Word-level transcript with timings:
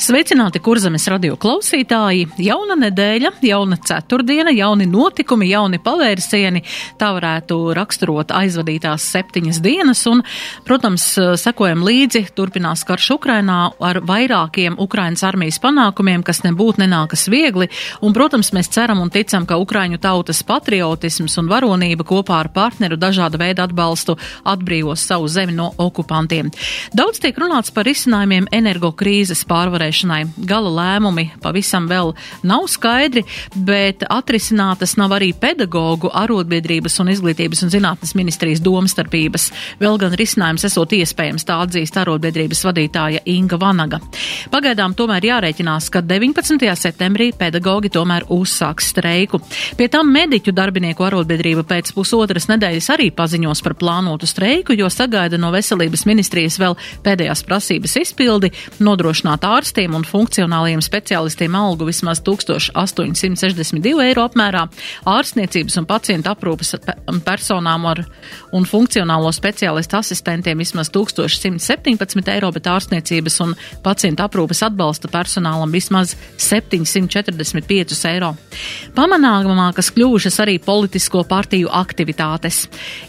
Sveicināti 0.00 0.62
kurzemes 0.64 1.04
radio 1.12 1.34
klausītāji! 1.36 2.22
Jauna 2.40 2.72
nedēļa, 2.86 3.34
jauna 3.44 3.76
ceturtdiena, 3.84 4.48
jauni 4.56 4.86
notikumi, 4.88 5.50
jauni 5.50 5.76
pavērsieni. 5.84 6.62
Tā 6.96 7.10
varētu 7.12 7.58
raksturot 7.76 8.32
aizvadītās 8.32 9.04
septiņas 9.12 9.58
dienas, 9.60 10.00
un, 10.08 10.22
protams, 10.64 11.04
sekojam 11.42 11.84
līdzi, 11.84 12.22
turpinās 12.32 12.86
karš 12.88 13.10
Ukrainā 13.18 13.58
ar 13.76 14.00
vairākiem 14.08 14.78
Ukrainas 14.80 15.20
armijas 15.28 15.60
panākumiem, 15.60 16.24
kas 16.24 16.40
nebūtu 16.46 16.80
nenākas 16.80 17.26
viegli, 17.28 17.68
un, 18.00 18.16
protams, 18.16 18.54
mēs 18.56 18.72
ceram 18.72 19.04
un 19.04 19.12
ticam, 19.12 19.44
ka 19.44 19.60
Ukraiņu 19.60 20.00
tautas 20.00 20.40
patriotisms 20.48 21.36
un 21.44 21.52
varonība 21.52 22.08
kopā 22.08 22.40
ar 22.46 22.52
partneru 22.56 22.96
dažāda 22.96 23.42
veida 23.44 23.68
atbalstu 23.68 24.16
atbrīvos 24.48 25.04
savu 25.12 25.28
zemi 25.28 25.60
no 25.60 25.68
okupantiem. 25.76 26.48
Daudz 26.96 27.20
tiek 27.20 27.36
runāts 27.36 27.68
par 27.68 27.84
risinājumiem 27.92 28.48
energokrīzes 28.62 29.44
pārvarēšanai 29.44 29.89
izmeklēšanai. 29.90 30.46
Gala 30.46 30.70
lēmumi 30.70 31.30
pavisam 31.42 31.88
vēl 31.88 32.14
nav 32.42 32.66
skaidri, 32.68 33.24
bet 33.54 34.04
atrisinātas 34.08 34.96
nav 34.96 35.12
arī 35.16 35.32
pedagoģu, 35.34 36.10
arotbiedrības 36.14 37.00
un 37.00 37.10
izglītības 37.10 37.62
un 37.64 37.70
zinātnes 37.70 38.14
ministrijas 38.14 38.60
domstarpības. 38.60 39.50
Vēl 39.80 39.98
gan 39.98 40.14
risinājums 40.14 40.64
esot 40.64 40.92
iespējams, 40.92 41.44
tā 41.44 41.60
atzīst 41.64 41.96
arotbiedrības 41.96 42.64
vadītāja 42.64 43.22
Inga 43.26 43.58
Vanaga. 43.60 44.00
Pagaidām 44.50 44.94
tomēr 44.94 45.24
jārēķinās, 45.30 45.90
ka 45.90 46.02
19. 46.02 46.70
septembrī 46.76 47.32
pedagoģi 47.36 47.90
tomēr 47.90 48.26
uzsāks 48.30 48.90
streiku. 48.92 49.40
Pie 49.76 49.88
tam 49.88 50.10
mediķu 50.12 50.52
darbinieku 50.52 51.04
arotbiedrība 51.06 51.64
pēc 51.68 51.92
pusotras 51.94 52.48
nedēļas 52.50 52.90
arī 52.94 53.10
paziņos 53.14 53.62
par 53.62 53.76
plānotu 53.78 54.28
streiku, 54.28 54.74
jo 54.76 54.90
sagaida 54.90 55.38
no 55.38 55.52
veselības 55.54 56.06
ministrijas 56.08 56.58
vēl 56.60 56.76
pēdējās 57.04 57.44
prasības 57.46 57.96
izpildi, 58.02 58.52
nodrošināt 58.80 59.44
ārsti 59.46 59.79
ārstiem 59.80 59.94
un 59.96 60.04
funkcionāliem 60.04 60.80
speciālistiem 60.84 61.54
algu 61.56 61.86
vismaz 61.88 62.20
1862 62.20 64.02
eiro 64.04 64.26
apmērā, 64.26 64.66
ārstniecības 65.08 65.78
un 65.80 65.86
pacientu 65.88 66.28
aprūpas 66.28 66.74
personām 67.24 67.86
ar, 67.88 68.02
un 68.52 68.66
funkcionālo 68.68 69.30
speciālistu 69.32 69.96
asistentiem 69.96 70.58
vismaz 70.60 70.90
1117 70.92 72.28
eiro, 72.34 72.50
bet 72.52 72.68
ārstniecības 72.68 73.40
un 73.40 73.54
pacientu 73.82 74.26
aprūpas 74.26 74.60
atbalsta 74.68 75.08
personālam 75.08 75.72
vismaz 75.72 76.12
745 76.36 78.04
eiro. 78.12 78.34
Pamanāmākas 78.92 79.88
kļuvušas 79.96 80.38
arī 80.44 80.58
politisko 80.60 81.24
partiju 81.24 81.72
aktivitātes. 81.72 82.66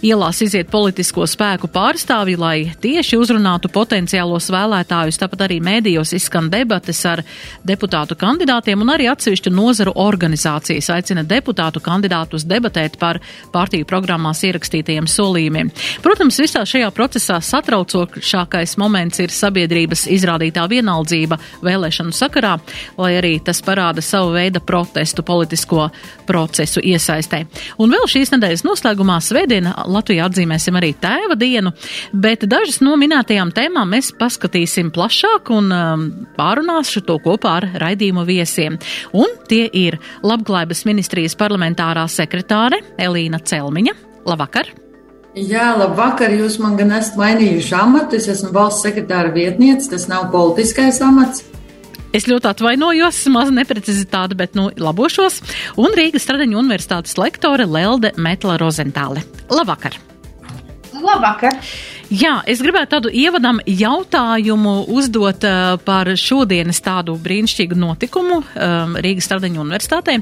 Ielās 0.07 0.39
iziet 0.39 0.71
politisko 0.71 1.27
spēku 1.27 1.67
pārstāvji, 1.67 2.39
lai 2.39 2.71
tieši 2.79 3.19
uzrunātu 3.19 3.67
potenciālos 3.75 4.47
vēlētājus, 4.55 5.19
tāpat 5.19 5.47
arī 5.49 5.59
mēdījos 5.59 6.15
izskan 6.15 6.47
debats 6.47 6.60
debates 6.61 7.01
ar 7.09 7.23
deputātu 7.67 8.17
kandidātiem 8.19 8.81
un 8.81 8.93
arī 8.93 9.09
atsevišķu 9.11 9.53
nozaru 9.53 9.95
organizācijas 10.01 10.91
aicina 10.95 11.25
deputātu 11.27 11.81
kandidātus 11.83 12.45
debatēt 12.47 12.97
par 13.01 13.19
partiju 13.53 13.87
programmās 13.89 14.43
ierakstītajiem 14.47 15.09
solījumiem. 15.09 15.71
Protams, 16.05 16.39
visā 16.41 16.63
šajā 16.67 16.91
procesā 16.95 17.39
satraucošākais 17.43 18.77
moments 18.81 19.21
ir 19.23 19.33
sabiedrības 19.33 20.07
izrādītā 20.11 20.67
vienaldzība 20.71 21.39
vēlēšanu 21.65 22.15
sakarā, 22.15 22.57
lai 23.01 23.13
arī 23.19 23.33
tas 23.43 23.61
parāda 23.65 24.03
savu 24.05 24.35
veidu 24.35 24.61
protestu 24.65 25.25
politisko 25.25 25.89
procesu 26.27 26.83
iesaistē. 26.83 27.43
Un 27.81 27.91
vēl 27.93 28.07
šīs 28.09 28.33
nedēļas 28.35 28.65
noslēgumā 28.67 29.17
svētdiena 29.23 29.75
Latvijā 29.91 30.27
atzīmēsim 30.29 30.77
arī 30.79 30.93
tēva 31.01 31.37
dienu, 31.39 31.73
bet 32.13 32.45
dažas 32.49 32.81
no 32.85 32.95
minētajām 32.99 33.53
tēmām 33.55 33.95
mēs 33.95 34.13
paskatīsim 34.19 34.91
plašāk 34.95 35.51
un 35.55 35.71
um, 35.75 36.05
pārunāšu 36.41 37.05
to 37.05 37.19
kopā 37.21 37.57
ar 37.61 37.69
raidījumu 37.85 38.25
viesiem. 38.25 38.79
Un 39.13 39.37
tie 39.49 39.67
ir 39.69 39.99
Labklājības 40.25 40.85
ministrijas 40.89 41.37
parlamentārā 41.37 42.07
sekretāre 42.09 42.81
Elīna 43.01 43.41
Celmiņa. 43.45 43.97
Labvakar! 44.25 44.71
Jā, 45.31 45.69
labvakar. 45.79 46.33
Jūs 46.35 46.57
man 46.59 46.75
gan 46.79 46.91
esat 46.97 47.15
mainījuši 47.19 47.75
amatu. 47.77 48.17
Es 48.19 48.27
esmu 48.31 48.51
valsts 48.55 48.83
sekretāra 48.83 49.31
vietniece. 49.31 49.87
Tas 49.93 50.09
nav 50.11 50.27
politiskais 50.33 50.99
amats. 51.05 51.45
Es 52.11 52.25
ļoti 52.27 52.49
atvainojos, 52.49 53.21
maza 53.31 53.53
neprecizitāte, 53.55 54.35
bet 54.35 54.57
nu 54.59 54.67
labošos. 54.75 55.39
Un 55.79 55.95
Rīgas 55.95 56.25
Stradeņu 56.27 56.59
universitātes 56.59 57.15
lektore 57.15 57.63
Lelde 57.63 58.11
Metla 58.19 58.57
Rozentāle. 58.59 59.23
Labvakar! 59.47 59.95
Labvakar! 60.91 61.55
Jā, 62.11 62.41
es 62.43 62.59
gribētu 62.59 62.91
tādu 62.91 63.09
ievadam 63.15 63.61
jautājumu 63.63 64.73
uzdot 64.91 65.45
uh, 65.47 65.77
par 65.79 66.09
šodienas 66.19 66.81
tādu 66.83 67.13
brīnišķīgu 67.15 67.77
notikumu 67.79 68.41
um, 68.41 68.97
Rīgas 68.99 69.29
Stradiņu 69.29 69.61
universitātē. 69.63 70.17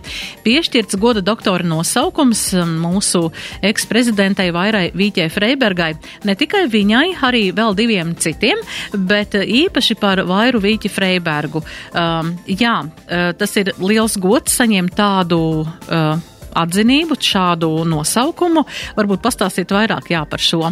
Piešķirts 0.45 0.99
goda 1.01 1.23
doktora 1.25 1.66
nosaukums 1.66 2.44
um, 2.53 2.75
mūsu 2.83 3.23
eksprezidentei 3.66 4.51
Vairai 4.53 4.91
Vīķē 4.94 5.25
Freibergai. 5.33 5.95
Ne 6.29 6.38
tikai 6.38 6.67
viņai, 6.69 7.07
arī 7.25 7.47
vēl 7.57 7.73
diviem 7.79 8.13
citiem, 8.22 8.61
bet 8.94 9.39
uh, 9.39 9.41
īpaši 9.41 9.97
par 9.97 10.22
Vairu 10.29 10.61
Vīķi 10.61 10.94
Freibergu. 10.94 11.63
Um, 11.89 12.35
jā, 12.45 12.83
uh, 12.85 13.31
tas 13.33 13.57
ir 13.57 13.73
liels 13.81 14.19
gods 14.22 14.61
saņemt 14.61 14.94
tādu. 14.99 15.41
Uh, 15.89 16.35
atzinību, 16.59 17.17
šādu 17.22 17.67
nosaukumu. 17.85 18.66
Varbūt 18.97 19.22
pastāstiet 19.25 19.69
vairāk 19.73 20.09
jā, 20.13 20.23
par 20.29 20.41
šo. 20.41 20.72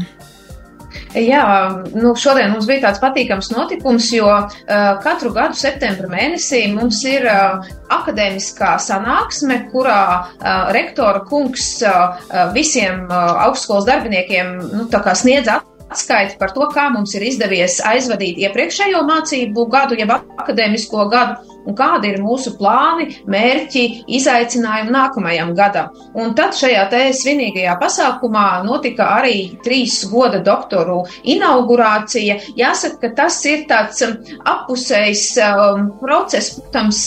Jā, 1.18 1.44
nu 1.96 2.14
šodien 2.20 2.52
mums 2.54 2.68
bija 2.70 2.88
tāds 2.88 3.02
patīkams 3.04 3.52
notikums, 3.52 4.10
jo 4.16 4.28
uh, 4.30 4.50
katru 5.04 5.34
gadu 5.36 5.58
septembra 5.60 6.10
mēnesī 6.12 6.64
mums 6.74 7.02
ir 7.10 7.28
uh, 7.28 7.64
akadēmiskā 7.94 8.76
sanāksme, 8.84 9.66
kurā 9.74 10.02
uh, 10.08 10.70
rektora 10.76 11.24
kungs 11.28 11.70
uh, 11.86 12.20
visiem 12.56 13.08
uh, 13.08 13.48
augstskolas 13.48 13.90
darbiniekiem 13.90 14.54
nu, 14.74 14.88
sniedz 14.88 15.48
atbildību 15.48 15.77
atskaiti 15.92 16.38
par 16.40 16.54
to, 16.56 16.68
kā 16.74 16.88
mums 16.94 17.14
ir 17.18 17.26
izdevies 17.28 17.80
aizvadīt 17.86 18.40
iepriekšējo 18.44 19.04
mācību 19.08 19.68
gadu, 19.72 19.98
jeb 20.00 20.14
akadēmisko 20.16 21.08
gadu, 21.12 21.56
un 21.68 21.76
kādi 21.78 22.14
ir 22.14 22.22
mūsu 22.24 22.56
plāni, 22.60 23.10
mērķi, 23.30 23.86
izaicinājumi 24.18 24.94
nākamajam 24.96 25.54
gadam. 25.58 25.92
Un 26.18 26.34
tad 26.38 26.56
šajā 26.58 26.88
te 26.92 27.04
svinīgajā 27.16 27.76
pasākumā 27.82 28.48
notika 28.68 29.10
arī 29.18 29.38
trīs 29.66 30.00
goda 30.12 30.42
doktoru 30.44 31.02
inaugurācija. 31.28 32.40
Jāsaka, 32.60 33.02
ka 33.04 33.14
tas 33.24 33.40
ir 33.50 33.66
tāds 33.70 34.04
um, 34.08 34.18
appusējs 34.48 35.30
um, 35.44 35.90
process, 36.02 36.56
protams, 36.60 37.04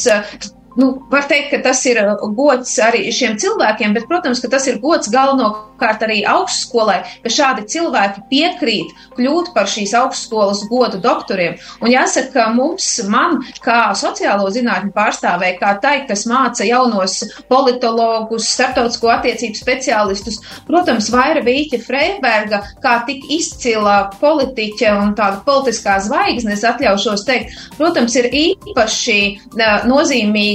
nu, 0.76 0.90
var 1.10 1.26
teikt, 1.28 1.50
ka 1.54 1.60
tas 1.64 1.82
ir 1.88 1.98
gods 2.36 2.76
arī 2.82 3.08
šiem 3.14 3.36
cilvēkiem, 3.40 3.94
bet, 3.96 4.06
protams, 4.10 4.40
ka 4.42 4.50
tas 4.52 4.66
ir 4.70 4.78
gods 4.82 5.10
galvenokārt 5.12 6.04
arī 6.06 6.20
augstskolai, 6.28 7.00
ka 7.24 7.32
šādi 7.32 7.66
cilvēki 7.72 8.24
piekrīt 8.30 8.94
kļūt 9.16 9.52
par 9.56 9.70
šīs 9.70 9.94
augstskolas 9.98 10.62
godu 10.70 11.00
doktoriem. 11.02 11.56
Un 11.82 11.92
jāsaka, 11.92 12.30
ka 12.34 12.46
mums, 12.54 12.86
man, 13.10 13.40
kā 13.64 13.90
sociālo 13.98 14.50
zinātņu 14.54 14.94
pārstāvēja, 14.94 15.58
kā 15.60 15.74
tai, 15.82 15.96
kas 16.08 16.26
māca 16.30 16.66
jaunos 16.66 17.18
politologus, 17.50 18.48
starptautisko 18.54 19.10
attiecību 19.16 19.58
speciālistus, 19.58 20.40
protams, 20.68 21.10
Vaira 21.12 21.42
Vīķa 21.46 21.82
Freiberga, 21.84 22.62
kā 22.84 23.00
tik 23.08 23.26
izcila 23.32 23.98
politiķe 24.20 24.92
un 25.00 25.14
tāda 25.18 25.42
politiskā 25.46 25.98
zvaigzne, 26.04 26.54
es 26.54 26.66
atļaušos 26.66 27.26
teikt, 27.26 27.56
protams, 27.78 28.16
ir 28.20 28.30
īpaši 28.30 29.20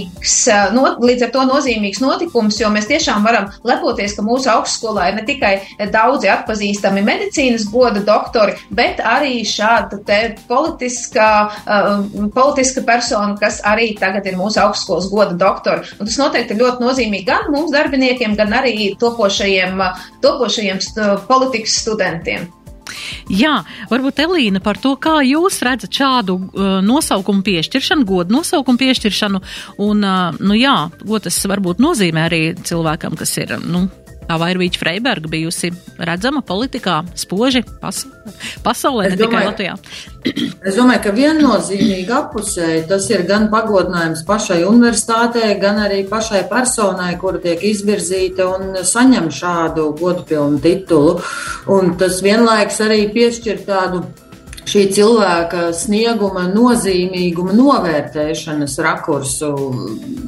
nozīmīgs, 0.06 0.74
no, 0.74 0.86
līdz 1.02 1.28
ar 1.28 1.32
to 1.34 1.44
nozīmīgs 1.50 2.02
notikums, 2.02 2.60
jo 2.60 2.70
mēs 2.70 2.88
tiešām 2.90 3.24
varam 3.26 3.50
lepoties, 3.64 4.16
ka 4.16 4.24
mūsu 4.26 4.50
augstskolā 4.52 5.10
ir 5.10 5.16
ne 5.20 5.26
tikai 5.26 5.54
daudzi 5.92 6.30
atpazīstami 6.30 7.04
medicīnas 7.06 7.68
goda 7.72 8.02
doktori, 8.06 8.56
bet 8.70 9.00
arī 9.00 9.44
šāda 9.46 10.02
te 10.06 10.36
politiskā, 10.48 11.30
uh, 11.66 12.30
politiska 12.34 12.86
persona, 12.86 13.38
kas 13.40 13.62
arī 13.66 13.94
tagad 14.00 14.26
ir 14.26 14.38
mūsu 14.38 14.62
augstskolas 14.62 15.10
goda 15.12 15.36
doktori. 15.38 15.86
Un 16.00 16.10
tas 16.10 16.20
noteikti 16.20 16.56
ir 16.56 16.64
ļoti 16.64 16.86
nozīmīgi 16.86 17.26
gan 17.30 17.50
mums 17.54 17.74
darbiniekiem, 17.76 18.36
gan 18.36 18.54
arī 18.62 18.94
topošajiem, 19.00 19.82
topošajiem 20.22 20.84
politikas 21.28 21.82
studentiem. 21.84 22.50
Jā, 23.32 23.56
varbūt 23.90 24.22
Elīna 24.26 24.62
par 24.64 24.80
to, 24.82 24.94
kā 25.02 25.18
jūs 25.26 25.62
redzat 25.66 25.94
šādu 25.98 26.38
uh, 26.38 26.72
nosaukumu 26.86 27.46
piešķiršanu, 27.46 28.06
godu 28.08 28.38
nosaukumu 28.38 28.82
piešķiršanu, 28.82 29.42
un, 29.86 30.06
uh, 30.06 30.40
nu 30.40 30.58
jā, 30.58 30.78
ko 31.02 31.22
tas 31.24 31.40
varbūt 31.50 31.82
nozīmē 31.84 32.28
arī 32.30 32.42
cilvēkam, 32.66 33.18
kas 33.20 33.38
ir, 33.42 33.58
nu, 33.66 33.88
kā 34.26 34.38
Vairvīķa 34.42 34.82
Freiberga 34.82 35.30
bijusi 35.32 35.72
redzama 35.98 36.42
politikā, 36.46 37.02
spoži 37.18 37.62
pas, 37.82 38.02
pasaulē, 38.66 39.10
es 39.10 39.16
ne 39.16 39.20
domāju, 39.22 39.32
tikai 39.32 39.44
Latvijā. 39.50 39.76
es 40.70 40.78
domāju, 40.78 41.04
ka 41.06 41.14
viennozīmīgi 41.16 42.16
apusēji 42.20 42.84
tas 42.90 43.08
ir 43.14 43.26
gan 43.30 43.48
pagodinājums 43.54 44.26
pašai 44.28 44.62
universitātei, 44.68 45.54
gan 45.62 45.82
arī 45.86 46.04
pašai 46.10 46.46
personai, 46.52 47.14
kura 47.22 47.42
tiek 47.44 47.64
izvirzīta 47.70 48.50
un 48.56 48.82
saņem 48.86 49.32
šādu 49.34 49.92
godpilnu 50.00 50.62
titulu. 50.64 51.18
Un 51.76 51.96
tas 52.00 52.22
vienlaiks 52.26 52.82
arī 52.86 53.06
piešķir 53.14 53.66
tādu 53.68 54.04
šī 54.70 54.86
cilvēka 54.96 55.70
snieguma 55.78 56.46
nozīmīguma 56.50 57.54
novērtēšanas 57.56 58.78
rakursu 58.86 59.52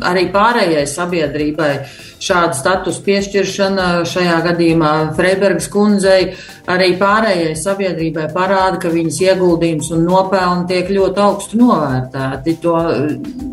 arī 0.05 0.27
pārējai 0.33 0.85
sabiedrībai. 0.89 1.71
Šāda 2.17 2.55
status 2.57 2.97
piešķiršana 3.05 3.87
šajā 4.09 4.37
gadījumā 4.47 4.93
Freibergas 5.17 5.69
kundzei 5.73 6.31
arī 6.69 6.91
pārējai 6.97 7.53
sabiedrībai 7.57 8.27
parāda, 8.33 8.79
ka 8.81 8.93
viņas 8.93 9.19
ieguldījums 9.27 9.91
un 9.93 10.05
nopelni 10.09 10.65
tiek 10.71 10.89
ļoti 10.97 11.23
augstu 11.27 11.61
novērtēti. 11.61 12.57
To, 12.65 12.77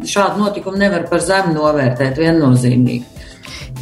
šādu 0.09 0.45
notikumu 0.45 0.81
nevar 0.81 1.09
par 1.11 1.25
zemu 1.25 1.57
novērtēt 1.59 2.21
viennozīmīgi. 2.25 3.14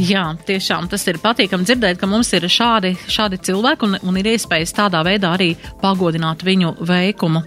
Jā, 0.00 0.22
tiešām 0.48 0.86
tas 0.88 1.02
ir 1.10 1.18
patīkami 1.20 1.66
dzirdēt, 1.68 1.98
ka 2.00 2.08
mums 2.08 2.30
ir 2.32 2.46
šādi, 2.48 2.94
šādi 3.12 3.36
cilvēki 3.44 3.84
un, 3.84 3.96
un 4.08 4.16
ir 4.16 4.30
iespējas 4.30 4.72
tādā 4.78 5.02
veidā 5.04 5.34
arī 5.36 5.50
pagodināt 5.82 6.40
viņu 6.46 6.70
veikumu. 6.88 7.42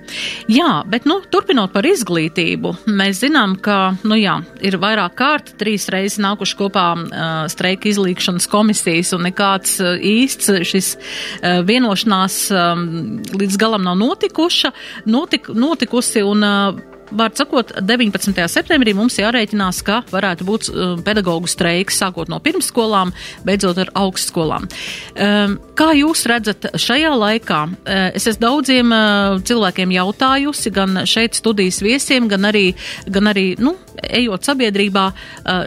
Jā, 0.53 0.83
bet, 0.85 1.07
nu, 1.09 1.17
turpinot 1.33 1.73
par 1.73 1.87
izglītību, 1.89 2.75
mēs 2.85 3.23
zinām, 3.23 3.57
ka, 3.65 3.95
nu 4.05 4.19
jā, 4.19 4.37
ir 4.61 4.77
vairāk 4.77 5.17
kārt, 5.17 5.53
trīs 5.57 5.89
reizes 5.89 6.21
nākuši 6.21 6.59
kopā 6.61 6.85
uh, 6.93 7.35
streika 7.49 7.89
izlīkšanas 7.89 8.49
komisijas 8.51 9.15
un 9.17 9.25
nekāds 9.25 9.79
uh, 9.81 9.95
īsts 9.97 10.53
šis 10.69 10.95
uh, 10.99 11.63
vienošanās 11.65 12.41
um, 12.53 12.89
līdz 13.33 13.57
galam 13.57 13.89
nav 13.89 13.97
notikuša, 14.03 14.75
notik, 15.09 15.49
notikusi 15.49 16.21
un 16.21 16.45
uh, 16.45 16.94
Vārds 17.13 17.37
sakot, 17.37 17.69
19. 17.85 18.33
septembrī 18.49 18.95
mums 18.97 19.19
jārēķinās, 19.19 19.81
ka 19.85 19.99
varētu 20.09 20.47
būt 20.47 20.69
uh, 20.71 20.95
pedagoģu 21.05 21.51
streiks 21.51 21.99
sākot 22.01 22.31
no 22.31 22.39
pirmsskolām, 22.41 23.13
beidzot 23.45 23.79
ar 23.83 23.91
augstskolām. 24.01 24.65
Um, 25.13 25.57
kā 25.77 25.91
jūs 25.97 26.25
redzat 26.31 26.71
šajā 26.81 27.13
laikā? 27.13 27.61
Uh, 27.69 28.09
es 28.17 28.25
esmu 28.31 28.47
daudziem 28.47 28.95
uh, 28.95 29.37
cilvēkiem 29.45 29.93
jautājusi, 29.95 30.73
gan 30.73 31.03
šeit 31.05 31.37
studijas 31.37 31.81
viesiem, 31.85 32.29
gan 32.31 32.49
arī, 32.49 32.71
gan 33.05 33.29
arī 33.29 33.51
nu, 33.61 33.75
ejot 33.95 34.43
sabiedrībā, 34.45 35.05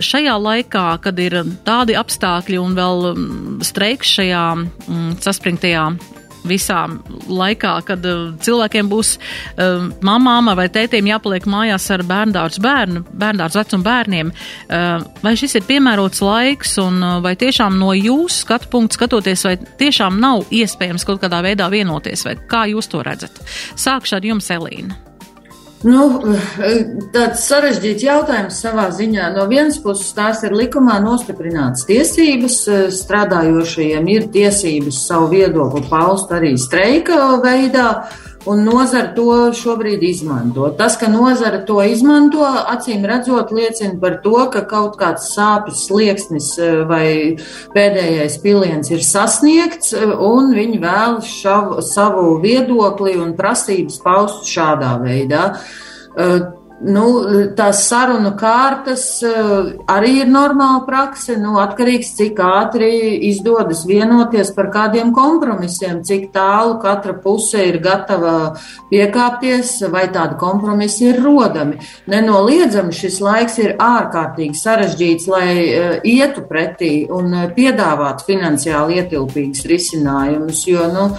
šajā 0.05 0.35
laikā, 0.43 0.85
kad 1.03 1.19
ir 1.23 1.39
tādi 1.67 1.97
apstākļi 1.99 2.61
un 2.61 2.77
vēl 2.77 3.11
um, 3.15 3.27
streiks 3.65 4.19
šajā 4.19 4.45
mm, 4.59 5.11
saspringtajā 5.25 5.87
visā 6.47 6.85
laikā, 7.29 7.73
kad 7.89 8.05
uh, 8.07 8.29
cilvēkiem 8.45 8.91
būs 8.91 9.15
uh, 9.19 9.89
mamām 10.05 10.53
vai 10.59 10.69
tētiem 10.73 11.11
jāpaliek 11.11 11.49
mājās 11.51 11.89
ar 11.95 12.05
bērndārs 12.09 12.61
bērnu, 12.63 13.05
bērndārs 13.13 13.59
vecumu 13.59 13.87
bērniem. 13.87 14.33
Uh, 14.69 15.03
vai 15.25 15.35
šis 15.39 15.59
ir 15.59 15.67
piemērots 15.69 16.23
laiks 16.25 16.77
un 16.83 17.03
uh, 17.03 17.19
vai 17.25 17.35
tiešām 17.41 17.79
no 17.81 17.95
jūsu 17.97 18.45
skatu 18.45 18.71
punktu 18.73 19.01
skatoties, 19.01 19.45
vai 19.49 19.57
tiešām 19.59 20.21
nav 20.23 20.47
iespējams 20.55 21.07
kaut 21.09 21.23
kādā 21.25 21.43
veidā 21.45 21.71
vienoties, 21.73 22.25
vai 22.29 22.39
kā 22.51 22.67
jūs 22.73 22.91
to 22.93 23.03
redzat? 23.07 23.43
Sākšu 23.79 24.19
ar 24.19 24.33
jums, 24.33 24.51
Elīna. 24.55 25.08
Nu, 25.87 26.05
tāds 27.15 27.45
sarežģīts 27.47 28.03
jautājums 28.03 28.57
savā 28.65 28.89
ziņā. 28.95 29.29
No 29.37 29.45
vienas 29.51 29.79
puses, 29.83 30.11
tās 30.17 30.43
ir 30.43 30.57
likumā 30.59 30.97
nostiprinātas 31.05 31.87
tiesības. 31.87 32.57
Strādājošajiem 32.99 34.09
ir 34.11 34.27
tiesības 34.35 35.05
savu 35.07 35.31
viedokli 35.37 35.85
paust 35.87 36.35
arī 36.35 36.57
streika 36.59 37.37
veidā 37.45 37.93
un 38.49 38.65
nozara 38.65 39.13
to 39.15 39.33
šobrīd 39.57 40.03
izmanto. 40.09 40.69
Tas, 40.79 40.97
ka 41.01 41.09
nozara 41.13 41.61
to 41.69 41.79
izmanto, 41.85 42.45
acīm 42.45 43.05
redzot, 43.09 43.53
liecina 43.55 43.99
par 44.01 44.19
to, 44.25 44.37
ka 44.53 44.65
kaut 44.69 44.99
kāds 45.01 45.31
sāpju 45.35 45.77
slieksnis 45.77 46.51
eh, 46.59 46.83
vai 46.89 47.09
pēdējais 47.75 48.39
piliens 48.45 48.93
ir 48.95 49.05
sasniegts, 49.05 49.93
eh, 49.97 50.13
un 50.13 50.55
viņi 50.57 50.81
vēlas 50.83 51.33
šavu, 51.43 51.83
savu 51.85 52.29
viedokli 52.45 53.19
un 53.21 53.35
prasības 53.39 54.01
paust 54.05 54.49
šādā 54.49 54.97
veidā. 55.05 55.51
Nu, 56.79 57.05
tās 57.59 57.81
sarunu 57.89 58.37
kārtas 58.39 59.03
eh, 59.27 59.71
arī 59.91 60.13
ir 60.23 60.29
normāla 60.31 60.85
prakse. 60.87 61.35
Nu, 61.35 61.57
atkarīgs, 61.59 62.13
cik 62.15 62.39
ātri 62.39 62.91
izdodas 63.27 63.83
vienoties 63.89 64.53
par 64.55 64.69
kādiem 64.71 65.11
kompromisiem, 65.17 66.05
cik 66.07 66.29
tālu 66.35 66.77
katra 66.83 67.17
puse 67.19 67.65
ir 67.67 67.81
gatava 67.83 68.55
piekāpties, 68.93 69.73
vai 69.91 70.05
tādi 70.15 70.39
kompromisi 70.39 71.09
ir 71.11 71.19
rodami. 71.25 71.81
Nenoliedzami 72.07 72.95
šis 72.95 73.19
laiks 73.27 73.59
ir 73.65 73.75
ārkārtīgi 73.83 74.63
sarežģīts, 74.63 75.29
lai 75.35 75.51
eh, 75.51 75.99
ietu 76.07 76.47
pretī 76.47 76.93
un 77.11 77.35
eh, 77.35 77.51
piedāvātu 77.59 78.31
finansiāli 78.31 79.03
ietilpīgus 79.03 79.67
risinājumus. 79.67 80.63
Jo, 80.71 80.87
nu, 80.95 81.11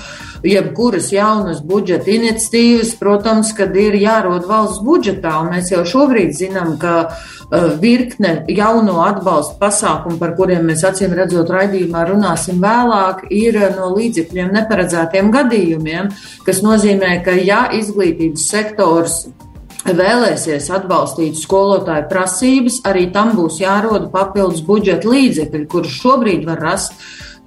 jebkuras 0.45 1.11
jaunas 1.13 1.59
budžeta 1.65 2.11
iniciatīvas, 2.13 2.93
protams, 2.99 3.51
kad 3.57 3.75
ir 3.77 3.97
jārod 3.99 4.47
valsts 4.49 4.83
budžetā, 4.85 5.35
un 5.43 5.53
mēs 5.55 5.73
jau 5.73 5.83
šobrīd 5.87 6.35
zinām, 6.37 6.75
ka 6.81 6.93
uh, 7.09 7.73
virkne 7.81 8.45
jauno 8.51 8.99
atbalstu 9.05 9.57
pasākumu, 9.61 10.19
par 10.21 10.35
kuriem 10.37 10.69
mēs 10.69 10.85
acīm 10.87 11.15
redzot 11.17 11.49
raidījumā 11.53 12.05
runāsim 12.11 12.61
vēlāk, 12.63 13.25
ir 13.33 13.59
no 13.75 13.91
līdzekļiem 13.95 14.53
neparedzētiem 14.59 15.33
gadījumiem, 15.35 16.13
kas 16.45 16.63
nozīmē, 16.65 17.19
ka 17.25 17.35
ja 17.39 17.67
izglītības 17.75 18.49
sektors 18.53 19.21
vēlēsies 19.87 20.67
atbalstīt 20.75 21.39
skolotāju 21.39 22.09
prasības, 22.11 22.81
arī 22.89 23.07
tam 23.15 23.33
būs 23.37 23.61
jāroda 23.63 24.09
papildus 24.11 24.61
budžeta 24.65 25.09
līdzekļi, 25.09 25.65
kurus 25.71 25.95
šobrīd 26.01 26.45
var 26.47 26.61
rast 26.63 26.95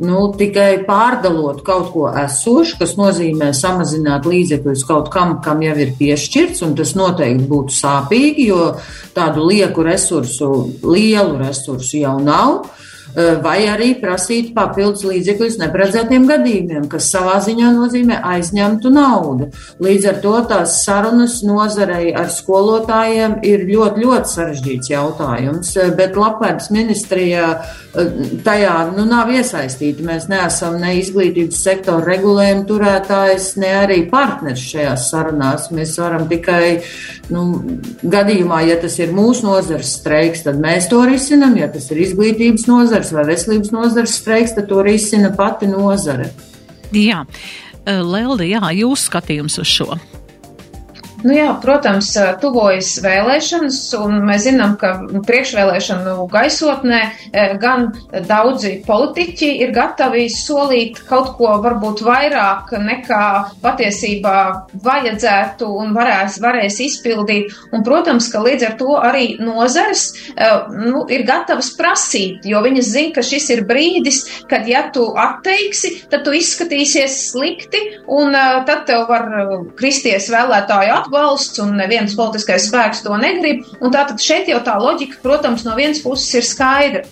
nu, 0.00 0.22
tikai 0.38 0.84
pārdalot 0.86 1.60
kaut 1.66 1.90
ko 1.92 2.06
esošu, 2.22 2.78
kas 2.80 2.94
nozīmē 2.98 3.50
samazināt 3.56 4.26
līdzekļus 4.28 4.86
kaut 4.88 5.10
kam, 5.12 5.36
kam 5.44 5.62
jau 5.64 5.74
ir 5.84 5.92
piešķirts, 5.98 6.62
un 6.66 6.76
tas 6.78 6.94
noteikti 6.98 7.48
būtu 7.50 7.76
sāpīgi, 7.76 8.48
jo 8.48 8.72
tādu 9.16 9.48
lieku 9.50 9.84
resursu, 9.86 10.52
lielu 10.86 11.36
resursu 11.42 12.00
jau 12.00 12.16
nav. 12.22 12.64
Eh, 13.12 13.34
vai 13.44 13.66
arī 13.68 13.90
prasīt 14.00 14.54
papildus 14.56 15.02
līdzekļus 15.04 15.58
neparedzētiem 15.60 16.24
gadījumiem, 16.30 16.86
kas 16.88 17.10
savā 17.12 17.34
ziņā 17.44 17.74
nozīmē 17.74 18.22
aizņemtu 18.24 18.88
naudu. 18.88 19.50
Līdz 19.84 20.06
ar 20.08 20.20
to 20.22 20.32
tās 20.48 20.78
sarunas 20.86 21.42
nozarei 21.44 22.14
ar 22.16 22.30
skolotājiem 22.32 23.36
ir 23.44 23.66
ļoti, 23.68 24.06
ļoti 24.06 24.32
sarežģīts 24.32 24.92
jautājums, 24.94 25.74
eh, 25.76 25.90
bet 25.98 26.16
Lapēdas 26.16 26.70
ministrijā 26.72 27.50
eh, 27.60 28.14
tajā 28.48 28.78
nu, 28.96 29.04
nav 29.04 29.28
iesaistīti. 29.28 30.08
Mēs 30.08 30.30
neesam 30.32 30.80
ne 30.80 30.94
izglītības 31.02 31.60
sektora 31.68 32.14
regulējuma 32.14 32.64
turētājs, 32.64 33.58
ne 33.60 33.74
arī 33.82 34.00
partners 34.08 34.64
šajās 34.72 35.10
sarunās. 35.12 35.68
Mēs 35.68 35.98
varam 36.00 36.24
tikai, 36.32 36.80
nu, 37.32 37.42
gadījumā, 38.12 38.62
ja 38.68 38.78
tas 38.82 38.98
ir 39.00 39.14
mūsu 39.16 39.46
nozars 39.48 39.96
streiks, 39.98 40.44
tad 40.46 40.60
mēs 40.62 40.88
to 40.92 41.00
risinam, 41.08 41.56
ja 41.58 41.70
tas 41.72 41.88
ir 41.90 42.02
izglītības 42.04 42.68
nozars 42.70 43.12
vai 43.16 43.26
veselības 43.32 43.72
nozars 43.74 44.16
streiks, 44.20 44.54
tad 44.58 44.68
to 44.70 44.84
risina 44.84 45.32
pati 45.36 45.70
nozare. 45.70 46.30
Jā, 46.92 47.24
Lelde, 47.86 48.46
jā, 48.46 48.62
jūs 48.78 49.08
skatījums 49.08 49.58
uz 49.62 49.70
šo. 49.70 49.94
Nu 51.22 51.34
jā, 51.36 51.46
protams, 51.62 52.08
tuvojas 52.42 52.96
vēlēšanas, 53.02 53.76
un 54.00 54.24
mēs 54.26 54.46
zinām, 54.48 54.74
ka 54.80 54.90
priekšvēlēšanu 55.22 56.26
gaisotnē 56.32 57.00
gan 57.62 57.92
daudzi 58.26 58.72
politiķi 58.86 59.50
ir 59.62 59.70
gatavi 59.76 60.24
solīt 60.32 60.98
kaut 61.06 61.36
ko 61.38 61.52
varbūt 61.62 62.02
vairāk 62.02 62.72
nekā 62.74 63.26
patiesībā 63.62 64.38
vajadzētu 64.82 65.68
un 65.84 65.94
varēs, 65.94 66.40
varēs 66.42 66.80
izpildīt. 66.88 67.54
Un, 67.70 67.86
protams, 67.86 68.26
ka 68.32 68.42
līdz 68.42 68.66
ar 68.66 68.74
to 68.80 68.98
arī 68.98 69.36
nozares 69.38 70.08
nu, 70.74 71.04
ir 71.06 71.22
gatavas 71.28 71.70
prasīt, 71.78 72.42
jo 72.50 72.64
viņas 72.66 72.90
zina, 72.96 73.14
ka 73.14 73.26
šis 73.26 73.48
ir 73.54 73.64
brīdis, 73.70 74.24
kad 74.50 74.66
ja 74.66 74.88
tu 74.90 75.06
atteiksi, 75.14 75.94
tad 76.10 76.26
tu 76.26 76.34
izskatīsies 76.34 77.20
slikti, 77.30 77.86
un 78.10 78.34
tad 78.66 78.88
tev 78.90 79.06
var 79.12 79.28
kristies 79.78 80.26
vēlētāju 80.32 80.98
atbalstu 80.98 81.11
atbalsts, 81.12 81.60
un 81.60 81.76
neviens 81.76 82.14
politiskais 82.16 82.68
spēks 82.70 83.02
to 83.04 83.16
negrib. 83.20 83.66
Tātad 83.92 84.20
šeit 84.20 84.48
jau 84.48 84.60
tā 84.64 84.78
loģika, 84.80 85.20
protams, 85.22 85.64
no 85.66 85.76
vienas 85.76 86.00
puses 86.02 86.32
ir 86.34 86.46
skaidra. 86.46 87.04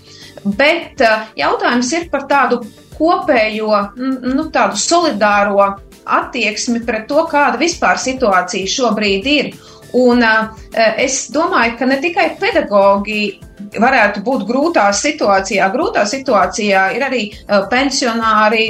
Bet 0.45 1.03
uh, 1.05 1.29
jautājums 1.37 1.91
ir 1.93 2.09
par 2.11 2.25
tādu 2.31 2.63
kopējo, 2.97 3.73
nu, 3.97 4.47
tādu 4.53 4.79
solidāro 4.81 5.61
attieksmi 6.05 6.81
pret 6.87 7.07
to, 7.09 7.27
kāda 7.29 7.61
vispār 7.61 8.01
situācija 8.01 8.69
šobrīd 8.69 9.29
ir. 9.29 9.53
Un 10.01 10.25
uh, 10.25 10.57
es 10.97 11.27
domāju, 11.35 11.77
ka 11.77 11.89
ne 11.91 12.01
tikai 12.01 12.31
pedagogi 12.41 13.41
varētu 13.79 14.23
būt 14.27 14.47
grūtā 14.49 14.87
situācijā. 14.97 15.69
Grūtā 15.75 16.05
situācijā 16.09 16.87
ir 16.97 17.05
arī 17.07 17.23
uh, 17.31 17.67
pensionāri, 17.71 18.65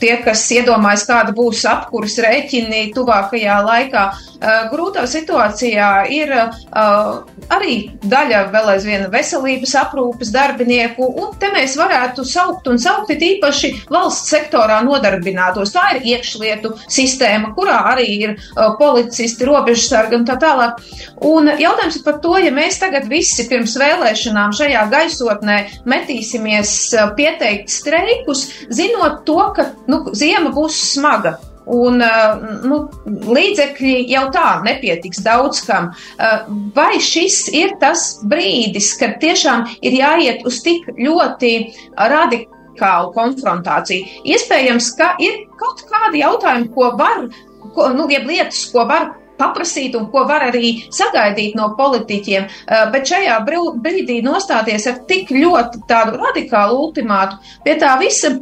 tie, 0.00 0.16
kas 0.24 0.44
iedomājas, 0.52 1.06
kāda 1.08 1.34
būs 1.36 1.64
apkuras 1.70 2.18
rēķini 2.20 2.90
tuvākajā 2.96 3.60
laikā. 3.64 4.04
Uh, 4.40 4.66
grūtā 4.72 5.04
situācijā 5.08 5.88
ir 6.16 6.34
uh, 6.36 7.22
arī 7.52 7.76
daļa 8.04 8.42
vēl 8.52 8.70
aizvien 8.74 9.06
veselības 9.12 9.74
aprūpes 9.82 10.32
darbinieku, 10.34 11.08
un 11.22 11.34
te 11.40 11.50
mēs 11.54 11.76
varētu 11.80 12.24
saukt 12.28 12.68
un 12.70 12.80
saukt 12.80 13.10
īpaši 13.10 13.72
valsts 13.90 14.30
sektorā 14.32 14.80
nodarbinātos. 14.86 15.72
Tā 15.74 15.96
ir 15.96 16.06
iekšlietu 16.14 16.72
sistēma, 16.88 17.52
kurā 17.56 17.80
arī 17.92 18.06
ir 18.24 18.36
policisti, 18.78 19.44
robežsargi 19.48 20.16
un 20.16 20.24
tā 20.28 20.38
tālāk. 20.40 20.80
Un 21.26 21.50
jautājums 21.60 21.98
ir 21.98 22.06
par 22.06 22.20
to, 22.24 22.36
ja 22.40 22.52
mēs 22.54 22.78
tagad 22.80 23.08
visi 23.10 23.44
pirms 23.50 23.76
vēlēšanām 23.80 24.09
šajā 24.14 24.86
gaisotnē 24.92 25.58
metīsimies 25.88 26.72
uh, 26.96 27.12
pieteikt 27.16 27.70
streikus, 27.72 28.48
zinot 28.72 29.24
to, 29.28 29.38
ka 29.56 29.70
nu, 29.90 30.04
ziema 30.16 30.52
būs 30.54 30.78
smaga. 30.94 31.38
Un 31.70 32.00
uh, 32.02 32.40
nu, 32.66 32.80
līdzekļi 33.06 34.06
jau 34.10 34.24
tā 34.34 34.46
nepietiks 34.64 35.20
daudz 35.22 35.60
kam. 35.66 35.90
Uh, 36.18 36.48
vai 36.74 36.98
šis 37.02 37.44
ir 37.54 37.76
tas 37.82 38.16
brīdis, 38.26 38.94
kad 38.98 39.20
tiešām 39.22 39.68
ir 39.84 39.98
jāiet 40.00 40.42
uz 40.48 40.62
tik 40.64 40.88
ļoti 40.98 41.52
radikālu 42.10 43.12
konfrontāciju? 43.14 44.08
Iespējams, 44.32 44.90
ka 44.98 45.14
ir 45.22 45.44
kaut 45.60 45.84
kādi 45.90 46.24
jautājumi, 46.24 46.72
ko 46.74 46.90
var, 46.98 47.28
ko, 47.76 47.90
nu, 47.94 48.08
jeb 48.10 48.26
lietas, 48.26 48.64
ko 48.72 48.88
var 48.88 49.12
paprasīt 49.40 49.96
un 49.98 50.08
ko 50.12 50.26
var 50.28 50.44
arī 50.50 50.74
sagaidīt 50.92 51.56
no 51.58 51.72
politiķiem. 51.78 52.46
Eh, 52.46 52.84
bet 52.92 53.08
šajā 53.10 53.40
brīdī 53.46 54.20
nostāties 54.26 54.86
ar 54.90 55.02
tik 55.10 55.32
ļoti 55.34 55.84
tādu 55.90 56.20
radikālu 56.20 56.84
ultimātu 56.86 57.40
pie 57.64 57.78
tā 57.80 57.96
visa. 58.00 58.36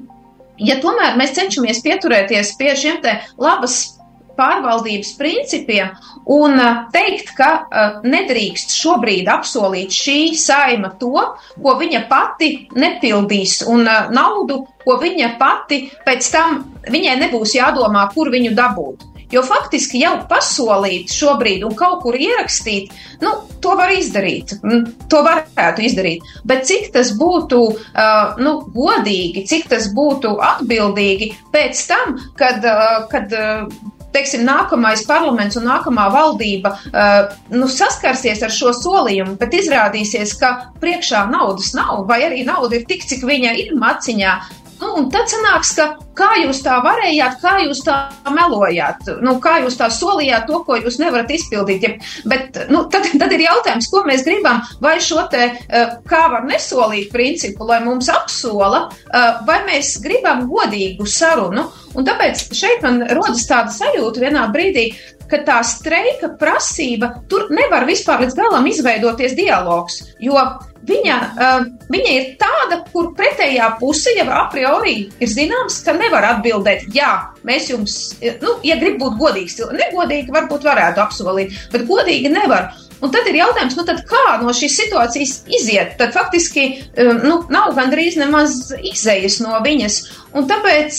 Ja 0.58 0.80
tomēr 0.82 1.14
mēs 1.18 1.36
cenšamies 1.36 1.84
pieturēties 1.84 2.56
pie 2.58 2.74
šiem 2.74 2.98
te 3.02 3.20
labas 3.38 3.94
pārvaldības 4.38 5.12
principiem 5.18 5.92
un 6.30 6.58
eh, 6.62 6.80
teikt, 6.94 7.32
ka 7.38 7.48
uh, 7.64 8.00
nedrīkst 8.06 8.74
šobrīd 8.76 9.30
apsolīt 9.32 9.94
šī 9.94 10.18
saima 10.38 10.92
to, 11.00 11.24
ko 11.58 11.74
viņa 11.80 12.04
pati 12.10 12.50
nepildīs, 12.78 13.62
un 13.66 13.88
naudu, 14.14 14.60
ko 14.84 14.98
viņa 15.00 15.34
pati 15.40 15.86
pēc 16.06 16.32
tam 16.34 16.60
viņai 16.86 17.16
nebūs 17.24 17.56
jādomā, 17.58 18.06
kur 18.14 18.30
viņu 18.34 18.54
dabūt. 18.58 19.17
Jo 19.32 19.42
faktiski 19.44 20.00
jau 20.00 20.14
pasolīt 20.30 21.12
šobrīd 21.12 21.66
un 21.66 21.74
kaut 21.76 22.00
kur 22.04 22.16
ierakstīt, 22.16 22.94
nu, 23.20 23.34
to 23.60 23.74
var 23.76 23.92
izdarīt. 23.92 24.56
Mm, 24.62 24.86
to 25.10 25.20
varētu 25.26 25.84
izdarīt. 25.84 26.24
Bet 26.48 26.64
cik 26.70 26.88
tas 26.94 27.12
būtu 27.18 27.60
uh, 27.68 28.40
nu, 28.40 28.56
godīgi, 28.72 29.44
cik 29.50 29.68
tas 29.72 29.90
būtu 29.94 30.38
atbildīgi 30.54 31.32
pēc 31.54 31.86
tam, 31.90 32.18
kad. 32.40 32.64
Uh, 32.64 33.06
kad 33.12 33.32
uh, 33.36 33.94
teiksim, 34.12 34.44
nākamais 34.46 35.04
parlaments 35.08 35.58
un 35.58 35.66
nākamā 35.68 36.08
valdība 36.12 36.72
uh, 36.72 37.34
nu, 37.52 37.68
saskarsies 37.70 38.42
ar 38.44 38.52
šo 38.54 38.72
solījumu, 38.76 39.36
bet 39.40 39.56
izrādīsies, 39.58 40.34
ka 40.40 40.52
priekšā 40.82 41.26
naudas 41.32 41.74
nav, 41.76 42.06
vai 42.08 42.22
arī 42.26 42.44
nauda 42.48 42.78
ir 42.78 42.86
tik, 42.88 43.04
cik 43.08 43.26
viņa 43.28 43.54
ir 43.62 43.74
maciņā, 43.78 44.34
Nu, 44.78 44.92
un 45.00 45.08
tad 45.10 45.26
sanāks, 45.30 45.72
ka 45.74 45.88
kā 46.18 46.28
jūs 46.42 46.60
tā 46.62 46.78
varējāt, 46.84 47.38
kā 47.42 47.56
jūs 47.64 47.80
tā 47.86 47.96
melojāt, 48.34 49.08
nu, 49.24 49.36
kā 49.42 49.56
jūs 49.64 49.78
tā 49.78 49.88
solījāt 49.94 50.46
to, 50.50 50.60
ko 50.66 50.78
jūs 50.78 51.00
nevarat 51.02 51.32
izpildīt. 51.34 51.86
Ja, 51.86 51.92
bet 52.30 52.60
nu, 52.70 52.84
tad, 52.92 53.08
tad 53.18 53.34
ir 53.34 53.44
jautājums, 53.48 53.90
ko 53.90 54.04
mēs 54.06 54.24
gribam, 54.26 54.62
vai 54.84 54.96
šo 55.02 55.24
te 55.32 55.44
eh, 55.50 55.98
kā 56.08 56.22
var 56.32 56.46
nesolīt 56.48 57.10
principu, 57.14 57.66
lai 57.68 57.80
mums 57.86 58.10
apsola, 58.12 58.86
eh, 58.88 59.28
vai 59.48 59.60
mēs 59.66 59.96
gribam 60.04 60.46
godīgu 60.50 61.06
sarunu. 61.10 61.68
Un 61.98 62.06
tāpēc 62.06 62.48
šeit 62.54 62.84
man 62.84 63.02
rodas 63.18 63.46
tāda 63.48 63.74
sajūta 63.74 64.22
vienā 64.22 64.46
brīdī, 64.54 64.90
ka 65.28 65.42
tā 65.44 65.58
streika 65.66 66.30
prasība 66.40 67.12
tur 67.28 67.50
nevar 67.52 67.86
vispār 67.88 68.24
līdz 68.24 68.36
galam 68.38 68.66
izveidoties 68.70 69.36
dialogs, 69.36 70.00
jo 70.24 70.38
viņa, 70.88 71.16
uh, 71.28 71.68
viņa 71.92 72.16
ir 72.16 72.26
tāda, 72.40 72.80
kur 72.92 73.12
pretējā 73.18 73.70
puse 73.80 74.14
jau 74.16 74.26
a 74.32 74.44
priori 74.52 74.96
ir 75.20 75.30
zināms, 75.32 75.80
ka 75.86 75.94
nevar 75.96 76.26
atbildēt, 76.34 76.88
jā, 76.94 77.12
mēs 77.46 77.70
jums, 77.72 77.96
nu, 78.42 78.58
ja 78.66 78.78
grib 78.80 78.98
būt 79.02 79.18
godīgs, 79.20 79.58
negodīgi 79.78 80.34
varbūt 80.34 80.66
varētu 80.68 81.04
apsolīt, 81.04 81.56
bet 81.72 81.88
godīgi 81.88 82.32
nevar. 82.32 82.72
Un 82.98 83.12
tad 83.14 83.28
ir 83.30 83.36
jautājums, 83.38 83.76
nu, 83.78 83.84
kā 84.10 84.22
no 84.42 84.52
šīs 84.54 84.74
situācijas 84.80 85.34
iziet. 85.54 85.94
Tad 86.00 86.10
faktiski 86.16 86.64
nu, 86.98 87.36
nav 87.52 87.76
gandrīz 87.76 88.18
nemaz 88.18 88.72
izējas 88.74 89.38
no 89.44 89.60
viņas. 89.62 90.00
Un 90.34 90.48
tāpēc 90.50 90.98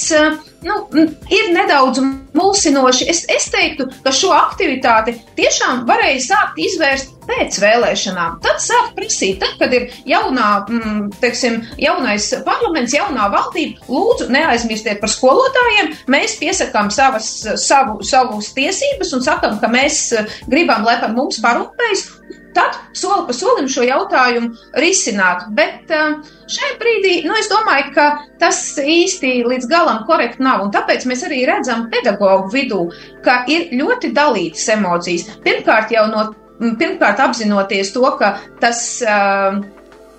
nu, 0.65 1.05
ir 1.31 1.51
nedaudz 1.55 2.01
mulsinoši. 2.35 3.07
Es, 3.09 3.23
es 3.31 3.47
teiktu, 3.53 3.87
ka 4.03 4.13
šo 4.15 4.31
aktivitāti 4.35 5.15
tiešām 5.37 5.85
varēja 5.89 6.21
sākt 6.27 6.59
izvērst 6.61 7.15
pēc 7.29 7.59
vēlēšanām. 7.61 8.39
Tad 8.43 8.61
sāk 8.63 8.93
prasīt, 8.97 9.39
tad, 9.41 9.55
kad 9.61 9.73
ir 9.75 9.89
jaunā, 10.09 10.49
mm, 10.65 11.01
teiksim, 11.21 11.59
jaunais 11.81 12.29
parlaments, 12.45 12.95
jaunā 12.97 13.29
valdība, 13.33 13.85
lūdzu, 13.89 14.29
neaizmirstiet 14.33 15.01
par 15.01 15.13
skolotājiem. 15.13 15.93
Mēs 16.11 16.37
piesakām 16.41 16.89
savas, 16.93 17.29
savu, 17.61 17.99
savus 18.05 18.53
tiesības 18.57 19.13
un 19.17 19.25
sakam, 19.25 19.59
ka 19.61 19.71
mēs 19.71 20.01
gribam, 20.49 20.87
lai 20.87 20.97
par 21.03 21.13
mums 21.17 21.41
parūpējas 21.43 22.07
tad 22.55 22.77
soli 22.97 23.27
pa 23.27 23.35
solim 23.35 23.69
šo 23.71 23.85
jautājumu 23.87 24.51
risināt. 24.81 25.47
Bet 25.57 25.91
eh, 25.93 26.19
šai 26.49 26.73
brīdī, 26.81 27.13
nu, 27.27 27.35
es 27.39 27.49
domāju, 27.51 27.93
ka 27.95 28.07
tas 28.41 28.61
īsti 28.79 29.39
līdz 29.49 29.69
galam 29.71 30.03
korekti 30.09 30.43
nav. 30.45 30.65
Un 30.65 30.73
tāpēc 30.75 31.07
mēs 31.09 31.25
arī 31.27 31.43
redzam 31.49 31.87
pedagoģu 31.93 32.53
vidū, 32.53 32.83
ka 33.25 33.43
ir 33.51 33.73
ļoti 33.79 34.13
dalītas 34.15 34.69
emocijas. 34.75 35.27
Pirmkārt, 35.45 35.93
jau 35.95 36.07
no, 36.11 36.29
pirmkārt 36.59 37.21
apzinoties 37.29 37.93
to, 37.95 38.07
ka 38.21 38.37
tas. 38.61 38.85
Uh, 39.05 39.61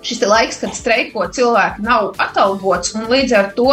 šis 0.01 0.23
laiks, 0.25 0.57
kad 0.61 0.73
streiko 0.73 1.27
cilvēki 1.29 1.83
nav 1.85 2.15
atalgots, 2.21 2.95
un 2.97 3.05
līdz 3.11 3.35
ar 3.37 3.51
to 3.53 3.67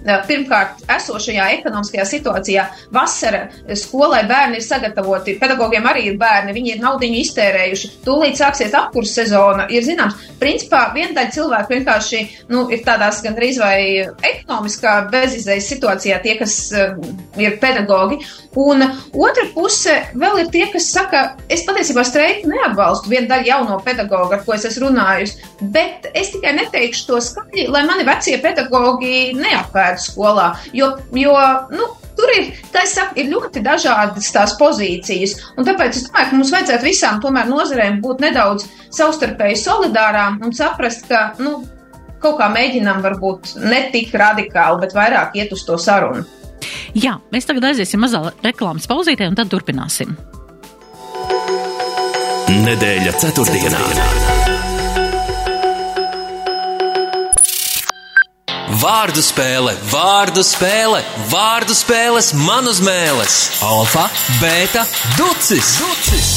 Pirmkārt, 0.00 0.80
esošajā 0.88 1.46
ekonomiskajā 1.58 2.06
situācijā 2.08 2.64
vasara 2.94 3.42
skolai 3.76 4.22
bērni 4.28 4.56
ir 4.56 4.64
sagatavoti, 4.64 5.36
pedagogiem 5.40 5.84
arī 5.90 6.06
ir 6.08 6.16
bērni, 6.20 6.54
viņi 6.56 6.72
ir 6.74 6.80
naudiņu 6.80 7.18
iztērējuši, 7.20 7.90
tūlīt 8.06 8.40
sāksies 8.40 8.76
apkurss 8.78 9.18
sezona. 9.20 9.66
Ir 9.68 9.84
zināms, 9.84 10.16
principā 10.40 10.86
viena 10.94 11.12
daļa 11.18 11.34
cilvēku 11.36 11.74
vienkārši 11.76 12.22
nu, 12.48 12.64
ir 12.72 12.80
tādās 12.86 13.20
gandrīz 13.24 13.60
vai 13.60 13.80
ekonomiskā 14.30 14.96
bezizējas 15.12 15.68
situācijā, 15.74 16.22
tie, 16.24 16.38
kas 16.40 16.56
uh, 16.72 16.96
ir 17.40 17.58
pedagogi. 17.60 18.22
Un 18.58 18.82
otra 18.82 19.44
puse 19.54 19.92
vēl 20.16 20.40
ir 20.42 20.50
tie, 20.54 20.64
kas 20.72 20.88
saka, 20.90 21.20
es 21.52 21.62
patiesībā 21.68 22.02
streiku 22.08 22.48
neatbalstu 22.50 23.12
vienu 23.12 23.28
daļu 23.30 23.46
jauno 23.52 23.76
pedagogu, 23.84 24.32
ar 24.34 24.42
ko 24.46 24.56
es 24.56 24.64
esmu 24.66 24.88
runājusi, 24.88 25.52
bet 25.76 26.08
es 26.16 26.32
tikai 26.32 26.56
neteikšu 26.56 27.06
to 27.10 27.20
skaļi, 27.22 27.68
lai 27.70 27.84
mani 27.86 28.08
vecie 28.08 28.40
pedagogi 28.42 29.30
neapvēr 29.38 29.89
bērnu 29.90 30.04
skolā. 30.04 30.52
Jo, 30.72 30.94
jo 31.16 31.34
nu, 31.74 31.88
tur 32.16 32.32
ir, 32.36 32.50
saku, 32.86 33.18
ir 33.20 33.30
ļoti 33.32 33.62
dažādas 33.64 34.30
tās 34.34 34.56
pozīcijas. 34.60 35.36
Un 35.56 35.66
tāpēc 35.68 35.96
es 35.96 36.06
domāju, 36.08 36.30
ka 36.30 36.38
mums 36.38 36.54
vajadzētu 36.54 36.86
visām 36.86 37.20
tomēr 37.22 37.50
nozarēm 37.50 38.00
būt 38.04 38.24
nedaudz 38.24 38.66
savstarpēji 38.94 39.60
solidārām 39.64 40.40
un 40.44 40.54
saprast, 40.56 41.06
ka 41.08 41.34
nu, 41.42 41.60
kaut 42.20 42.38
kā 42.40 42.50
mēģinām 42.52 43.00
varbūt 43.04 43.56
ne 43.64 43.86
tik 43.92 44.12
radikāli, 44.14 44.82
bet 44.82 44.96
vairāk 44.96 45.38
iet 45.40 45.54
uz 45.56 45.64
to 45.66 45.78
sarunu. 45.80 46.26
Jā, 46.94 47.16
mēs 47.32 47.46
tagad 47.48 47.70
aiziesim 47.70 48.02
mazā 48.02 48.20
reklāmas 48.44 48.88
pauzītē 48.90 49.30
un 49.30 49.38
tad 49.38 49.52
turpināsim. 49.52 50.12
Nedēļa 52.50 53.14
ceturtdienā. 53.22 53.78
ceturtdienā. 53.78 54.29
Vārdu 58.78 59.18
spēle, 59.18 59.72
vārdu 59.90 60.44
spēle, 60.46 61.00
vārdu 61.26 61.74
spēles 61.74 62.28
man 62.38 62.68
uz 62.70 62.78
mēles. 62.86 63.38
Alfa, 63.66 64.04
beta, 64.38 64.84
ducis. 65.18 65.72
ducis. 65.82 66.28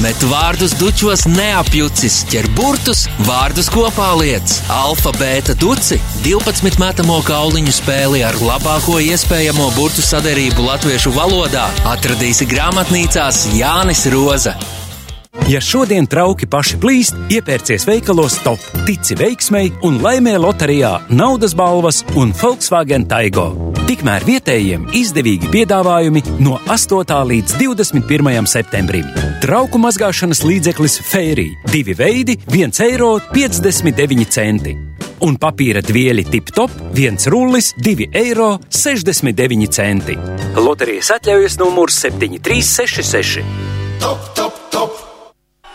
Met 0.00 0.24
vārdus 0.30 0.72
dučos 0.80 1.26
neapjucis, 1.28 2.22
ķer 2.32 2.48
burtus, 2.56 3.04
vārdus 3.28 3.68
kopā 3.72 4.08
liec. 4.16 4.56
Alfa, 4.72 5.12
beta, 5.20 5.52
duci- 5.52 6.00
12 6.24 6.80
metamo 6.80 7.20
kauliņu 7.28 7.76
spēli 7.76 8.24
ar 8.24 8.40
labāko 8.40 8.96
iespējamo 9.10 9.68
burtu 9.76 10.00
sadarību 10.00 10.64
latviešu 10.70 11.12
valodā 11.12 11.68
atradīsi 11.84 12.48
grāmatnīcās 12.48 13.52
Jānis 13.52 14.06
Roza. 14.08 14.56
Ja 15.46 15.60
šodien 15.62 16.08
trauki 16.10 16.42
paši 16.50 16.74
plīst, 16.82 17.14
iepērcies 17.30 17.84
veikalos 17.86 18.34
top, 18.42 18.58
tici 18.82 19.14
veiksmei 19.14 19.68
un 19.86 20.00
laimē 20.02 20.32
loterijā 20.42 20.96
naudas 21.06 21.54
balvas 21.54 22.00
un 22.18 22.32
Volkswagen 22.34 23.04
Taigo. 23.06 23.44
Tikmēr 23.86 24.26
vietējiem 24.26 24.88
izdevīgi 24.98 25.46
piedāvājumi 25.52 26.24
no 26.42 26.58
8. 26.66 27.14
līdz 27.30 27.54
21. 27.62 28.50
septembrim. 28.50 29.06
Trauku 29.44 29.78
mazgāšanas 29.78 30.42
līdzeklis 30.42 30.98
Fairy- 31.12 31.46
divi 31.74 31.94
veidi, 31.94 32.34
1,59 32.50 32.82
eiro 32.82 33.20
un 35.20 35.38
papīra 35.38 35.80
dvieļi 35.80 36.24
tip 36.28 36.50
top, 36.50 36.70
viens 36.92 37.26
rullis, 37.30 37.72
2,69 37.78 38.12
eiro. 38.18 38.58
Loterijas 40.58 41.10
atļaujas 41.20 41.58
numurs 41.62 41.94
7366. 42.02 43.44
Top, 44.00 44.18
top, 44.34 44.34
top! 44.34 44.55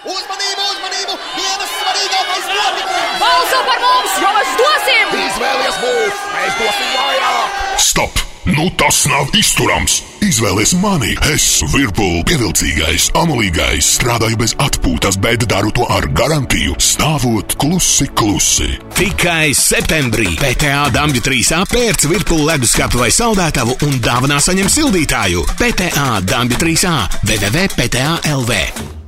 Uzmanību, 0.01 0.63
uzmanību! 0.65 1.15
Vienas 1.35 1.73
svarīgākais 1.77 2.45
notikums! 2.49 3.19
Balso 3.21 3.59
par 3.67 3.81
mums, 3.83 4.13
jo 4.17 4.31
mēs 4.33 4.53
dosim! 4.57 5.11
Izvēlies 5.27 5.75
mūs! 5.83 6.21
Mēs 6.33 6.55
dosim 6.57 6.87
vairāk! 6.95 7.59
Stop! 7.77 8.21
Nu 8.49 8.71
tas 8.81 9.03
nav 9.05 9.29
izturams! 9.37 9.99
Izvēlies 10.25 10.71
mani! 10.81 11.11
Es, 11.29 11.45
Virpuļs, 11.69 12.23
pievilcīgais, 12.31 13.11
amalīgais, 13.19 13.89
strādāju 13.99 14.39
bez 14.41 14.55
atpūtas, 14.65 15.19
bet 15.21 15.45
daru 15.51 15.69
to 15.77 15.85
ar 15.93 16.07
garantiju, 16.17 16.73
stāvot 16.81 17.53
klusi, 17.61 18.07
klusi. 18.17 18.71
Tikai 18.97 19.51
septembrī 19.57 20.33
PTA 20.41 20.87
Dabģi 20.95 21.21
3A 21.27 21.59
pērc 21.69 22.07
Virpuļu 22.09 22.47
leduskapu 22.49 23.03
vai 23.03 23.11
saldētavu 23.13 23.77
un 23.85 24.01
dāvanā 24.01 24.41
saņem 24.41 24.73
sildītāju. 24.79 25.45
PTA 25.61 26.09
Dabģi 26.25 26.59
3A 26.65 26.95
www.pta.lv 27.21 29.00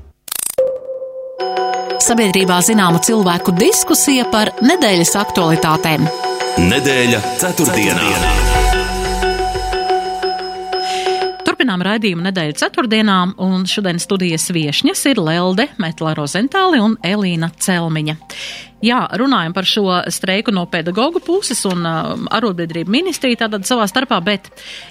Sabiedrībā 2.04 2.58
zināma 2.66 3.00
cilvēku 3.04 3.54
diskusija 3.56 4.26
par 4.32 4.52
nedēļas 4.62 5.16
aktualitātēm. 5.24 6.10
Nedēļa 6.60 7.22
ceturtdienā. 7.42 8.04
ceturtdienā. 8.04 8.64
Turpinām 11.64 11.84
raidījumu 11.86 12.26
nedēļu 12.26 12.58
ceturtdienām, 12.60 13.38
un 13.40 13.64
šodien 13.70 14.00
studijas 14.04 14.50
viešņas 14.52 15.06
ir 15.14 15.20
Lelde 15.24 15.70
Metla 15.80 16.12
Rozentāli 16.18 16.82
un 16.84 16.98
Elīna 17.08 17.48
Celmiņa. 17.56 18.18
Jā, 18.84 19.06
runājam 19.16 19.54
par 19.56 19.68
šo 19.68 19.86
streiku 20.12 20.52
no 20.52 20.66
pedagoģu 20.68 21.22
puses 21.24 21.62
un 21.70 21.86
uh, 21.88 22.10
arotbiedrību 22.36 22.92
ministrija 22.92 23.46
tātad 23.46 23.63
savā 23.68 23.86
starpā, 23.88 24.18
bet 24.25 24.50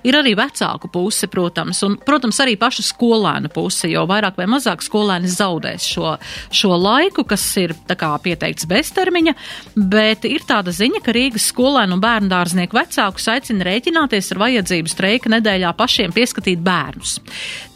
ir 0.09 0.17
arī 0.17 0.33
vecāku 0.39 0.89
puse, 0.93 1.29
protams, 1.29 1.83
un, 1.85 1.99
protams, 2.01 2.39
arī 2.41 2.55
pašu 2.61 2.87
skolēnu 2.87 3.51
puse, 3.53 3.91
jo 3.93 4.07
vairāk 4.09 4.41
vai 4.41 4.49
mazāk 4.49 4.85
skolēni 4.85 5.29
zaudēs 5.29 5.91
šo, 5.93 6.15
šo 6.49 6.79
laiku, 6.81 7.27
kas 7.29 7.45
ir 7.61 7.77
tā 7.91 7.99
kā 8.01 8.15
pieteikts 8.25 8.69
beztermiņa, 8.71 9.37
bet 9.77 10.25
ir 10.31 10.49
tāda 10.49 10.73
ziņa, 10.73 11.05
ka 11.05 11.13
Rīgas 11.13 11.51
skolēnu 11.53 11.99
un 11.99 12.05
bērnu 12.07 12.33
dārznieku 12.33 12.79
vecākus 12.81 13.29
aicina 13.35 13.69
rēķināties 13.69 14.33
ar 14.33 14.45
vajadzību 14.47 14.95
streika 14.95 15.37
nedēļā 15.37 15.77
pašiem 15.77 16.17
pieskatīt 16.17 16.65
bērnus. 16.65 17.19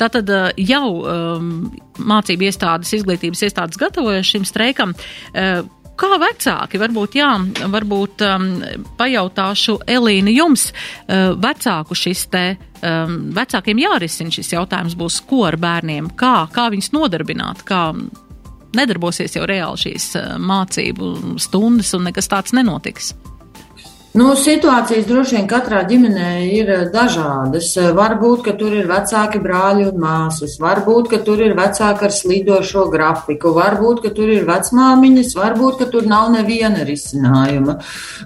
Tātad 0.01 0.33
uh, 0.33 0.49
jau 0.57 0.87
um, 0.97 1.53
mācību 2.01 2.49
iestādes, 2.49 2.97
izglītības 2.97 3.45
iestādes 3.51 3.85
gatavojas 3.85 4.33
šim 4.33 4.49
streikam. 4.49 4.97
Uh, 5.37 5.67
Kā 5.97 6.11
vecāki, 6.21 6.77
varbūt, 6.81 7.15
jā, 7.17 7.31
varbūt 7.73 8.25
um, 8.27 8.49
pajautāšu 8.99 9.79
Elīnu 9.89 10.35
jums, 10.35 10.69
uh, 10.73 11.33
vecāku 11.41 11.97
šis 11.97 12.27
te, 12.33 12.45
um, 12.85 13.17
vecākiem 13.37 13.81
jārisina 13.81 14.35
šis 14.35 14.53
jautājums 14.53 14.97
būs, 14.99 15.23
ko 15.29 15.47
ar 15.49 15.57
bērniem, 15.61 16.11
kā, 16.21 16.35
kā 16.53 16.69
viņus 16.75 16.93
nodarbināt, 16.93 17.65
kā 17.65 17.87
nedarbosies 18.77 19.39
jau 19.39 19.47
reāli 19.49 19.87
šīs 19.87 20.11
uh, 20.21 20.35
mācību 20.37 21.39
stundas 21.41 21.95
un 21.97 22.11
nekas 22.11 22.29
tāds 22.29 22.53
nenotiks. 22.57 23.15
Nu, 24.17 24.31
situācijas 24.33 25.05
droši 25.05 25.35
vien 25.37 25.49
katrā 25.51 25.83
ģimenē 25.85 26.29
ir 26.49 26.71
eh, 26.73 26.85
dažādas. 26.89 27.67
Eh, 27.77 27.91
varbūt, 27.93 28.47
ka 28.47 28.55
tur 28.57 28.73
ir 28.73 28.87
vecāki 28.89 29.43
brāļi 29.45 29.91
un 29.91 29.99
māsas, 30.01 30.55
varbūt, 30.63 31.11
ka 31.13 31.19
tur 31.27 31.43
ir 31.45 31.53
vecāki 31.59 32.07
ar 32.07 32.15
slīdošo 32.17 32.87
grafiku, 32.95 33.53
varbūt, 33.59 34.01
ka 34.07 34.13
tur 34.17 34.33
ir 34.33 34.47
vecmāmiņas, 34.49 35.35
varbūt, 35.37 35.77
ka 35.83 35.89
tur 35.93 36.09
nav 36.09 36.31
neviena 36.33 36.87
risinājuma. 36.89 37.75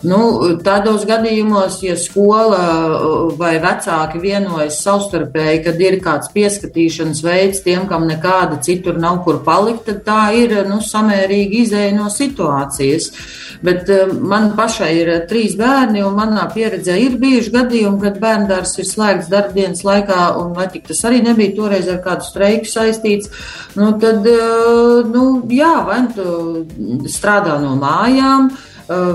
Nu, 0.06 0.20
tādos 0.62 1.08
gadījumos, 1.10 1.80
ja 1.82 1.96
skola 1.98 2.62
eh, 2.68 3.34
vai 3.42 3.56
vecāki 3.58 4.22
vienojas 4.22 4.78
savstarpēji, 4.86 5.64
kad 5.66 5.84
ir 5.88 5.98
kāds 6.06 6.30
pieskatīšanas 6.36 7.24
veids 7.26 7.64
tiem, 7.66 7.88
kam 7.90 8.06
nekāda 8.06 8.60
citur 8.62 9.02
nav 9.02 9.24
kur 9.26 9.42
palikt, 9.42 9.88
tad 9.90 10.06
tā 10.06 10.22
ir 10.38 10.54
nu, 10.70 10.78
samērīgi 10.86 11.64
izēja 11.66 11.98
no 11.98 12.06
situācijas. 12.14 13.10
Bet 13.60 13.90
man 14.16 14.52
pašai 14.56 14.94
ir 15.02 15.08
trīs 15.28 15.58
bērni 15.58 15.79
bērni, 15.80 16.02
un 16.04 16.16
manā 16.16 16.44
pieredzē 16.52 16.96
ir 17.00 17.16
bijuši 17.20 17.52
gadījumi, 17.54 18.00
kad 18.02 18.18
bērndārs 18.20 18.76
ir 18.80 18.88
slēgts 18.88 19.30
darbdienas 19.32 19.82
laikā, 19.86 20.36
un 20.40 20.52
vai 20.56 20.68
tik 20.72 20.86
tas 20.88 21.02
arī 21.08 21.22
nebija 21.24 21.54
toreiz 21.56 21.88
ar 21.88 22.00
kādu 22.04 22.26
streiku 22.26 22.68
saistīts, 22.68 23.30
nu 23.76 23.92
tad, 24.00 24.26
eh, 24.26 25.08
nu, 25.08 25.42
jā, 25.48 25.74
vai 25.86 26.02
nu 26.04 27.08
strādā 27.08 27.60
no 27.60 27.76
mājām, 27.80 28.50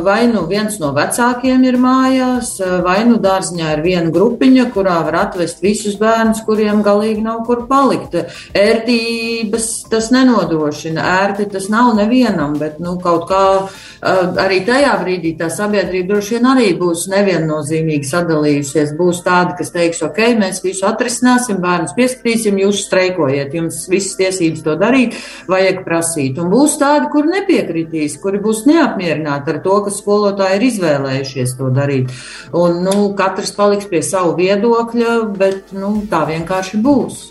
vai 0.04 0.28
nu 0.32 0.46
viens 0.48 0.78
no 0.80 0.94
vecākiem 0.96 1.64
ir 1.68 1.76
mājās, 1.82 2.60
eh, 2.64 2.82
vai 2.84 3.04
nu 3.04 3.18
dārziņā 3.20 3.72
ir 3.76 3.82
viena 3.84 4.12
grupiņa, 4.12 4.72
kurā 4.72 5.04
var 5.04 5.16
atvest 5.26 5.60
visus 5.62 5.98
bērnus, 6.00 6.46
kuriem 6.48 6.84
galīgi 6.84 7.22
nav 7.22 7.46
kur 7.46 7.66
palikt. 7.68 8.16
Ērtības 8.56 9.90
tas 9.90 10.12
nenodrošina, 10.12 11.02
ērti 11.20 11.52
tas 11.52 11.68
nav 11.70 11.94
nevienam, 11.96 12.58
bet 12.58 12.80
nu, 12.80 12.96
kaut 13.04 13.28
kā 13.28 13.68
eh, 13.68 14.08
arī 14.46 14.62
tajā 14.66 14.94
brīdī 15.04 15.34
tā 15.38 15.50
sabiedrība 15.52 16.14
droši 16.14 16.38
vien 16.38 16.48
arī 16.54 16.70
būs 16.80 17.10
neviennozīmīgi 17.12 18.08
sadalījusies. 18.08 18.96
Būs 18.96 19.24
tādi, 19.28 19.58
kas 19.58 19.72
teiks, 19.76 20.02
ok, 20.08 20.24
mēs 20.40 20.64
visu 20.64 20.88
atrisināsim, 20.88 21.60
bērnus 21.60 21.98
pieskatīsim, 21.98 22.62
jūs 22.64 22.86
streikojiet, 22.88 23.52
jums 23.54 23.90
visas 23.92 24.16
tiesības 24.16 24.64
to 24.64 24.80
darīt, 24.80 25.20
vajag 25.52 25.84
prasīt. 25.84 26.40
Un 26.40 26.48
būs 26.54 26.80
tādi, 26.80 27.12
kur 27.12 27.28
nepiekritīs, 27.28 28.16
kuri 28.24 28.40
būs 28.40 28.64
neapmierināti 28.70 29.52
ar 29.52 29.64
to, 29.66 29.78
ka 29.86 29.94
skolotāji 29.94 30.60
ir 30.60 30.68
izvēlējušies 30.70 31.56
to 31.60 31.72
darīt. 31.76 32.14
Un, 32.56 32.84
nu, 32.86 33.10
katrs 33.18 33.56
paliks 33.58 33.90
pie 33.92 34.04
savu 34.06 34.36
viedokļa, 34.40 35.16
bet 35.40 35.74
nu, 35.76 35.98
tā 36.12 36.26
vienkārši 36.30 36.82
būs. 36.86 37.26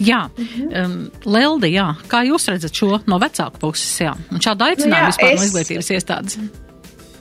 Jā, 0.00 0.24
um, 0.34 0.98
Lelde, 1.30 1.70
jā, 1.70 1.86
kā 2.10 2.24
jūs 2.26 2.48
redzat 2.50 2.74
šo 2.74 2.98
no 3.10 3.20
vecāku 3.22 3.62
puses, 3.62 3.94
jā, 4.02 4.12
un 4.34 4.42
šādu 4.42 4.66
aicinājumu 4.66 5.12
vispār 5.12 5.30
es... 5.30 5.40
no 5.40 5.48
izglītības 5.48 5.90
iestādes? 5.94 6.38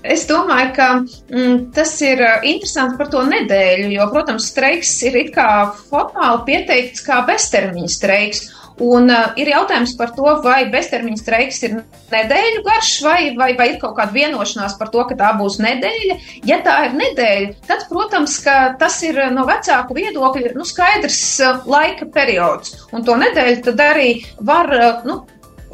Es 0.04 0.26
domāju, 0.28 0.72
ka 0.76 0.88
mm, 1.00 1.60
tas 1.76 1.94
ir 2.04 2.20
uh, 2.20 2.42
interesanti 2.44 2.98
par 3.00 3.08
to 3.14 3.22
nedēļu, 3.24 3.88
jo, 3.94 4.08
protams, 4.12 4.50
streiks 4.52 4.92
ir 5.08 5.16
it 5.22 5.32
kā 5.36 5.48
formāli 5.88 6.42
pieteikts 6.50 7.06
kā 7.06 7.22
beztermiņa 7.30 7.92
streiks. 7.94 8.44
Un 8.82 9.12
uh, 9.14 9.36
ir 9.38 9.52
jautājums 9.52 9.94
par 10.00 10.14
to, 10.16 10.26
vai 10.42 10.64
beztermiņa 10.74 11.20
streiks 11.20 11.62
ir 11.68 11.76
nedēļu 12.10 12.64
garš, 12.66 12.94
vai, 13.06 13.20
vai, 13.38 13.52
vai 13.60 13.68
ir 13.74 13.78
kaut 13.82 13.94
kāda 14.00 14.16
vienošanās 14.16 14.78
par 14.80 14.90
to, 14.94 15.04
ka 15.10 15.18
tā 15.20 15.30
būs 15.38 15.60
nedēļa. 15.62 16.18
Ja 16.50 16.58
tā 16.66 16.80
ir 16.88 16.98
nedēļa, 16.98 17.54
tad, 17.70 17.86
protams, 17.92 18.40
tas 18.82 19.00
ir 19.06 19.22
no 19.36 19.46
vecāku 19.50 19.98
viedokļa 20.00 20.56
nu, 20.58 20.66
skaidrs 20.66 21.24
uh, 21.46 21.64
laika 21.70 22.10
periods. 22.14 22.80
Un 22.94 23.06
to 23.06 23.18
nedēļu 23.22 23.66
tad 23.70 23.88
arī 23.92 24.12
var. 24.42 24.74
Uh, 24.74 25.04
nu, 25.08 25.20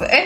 e, 0.04 0.26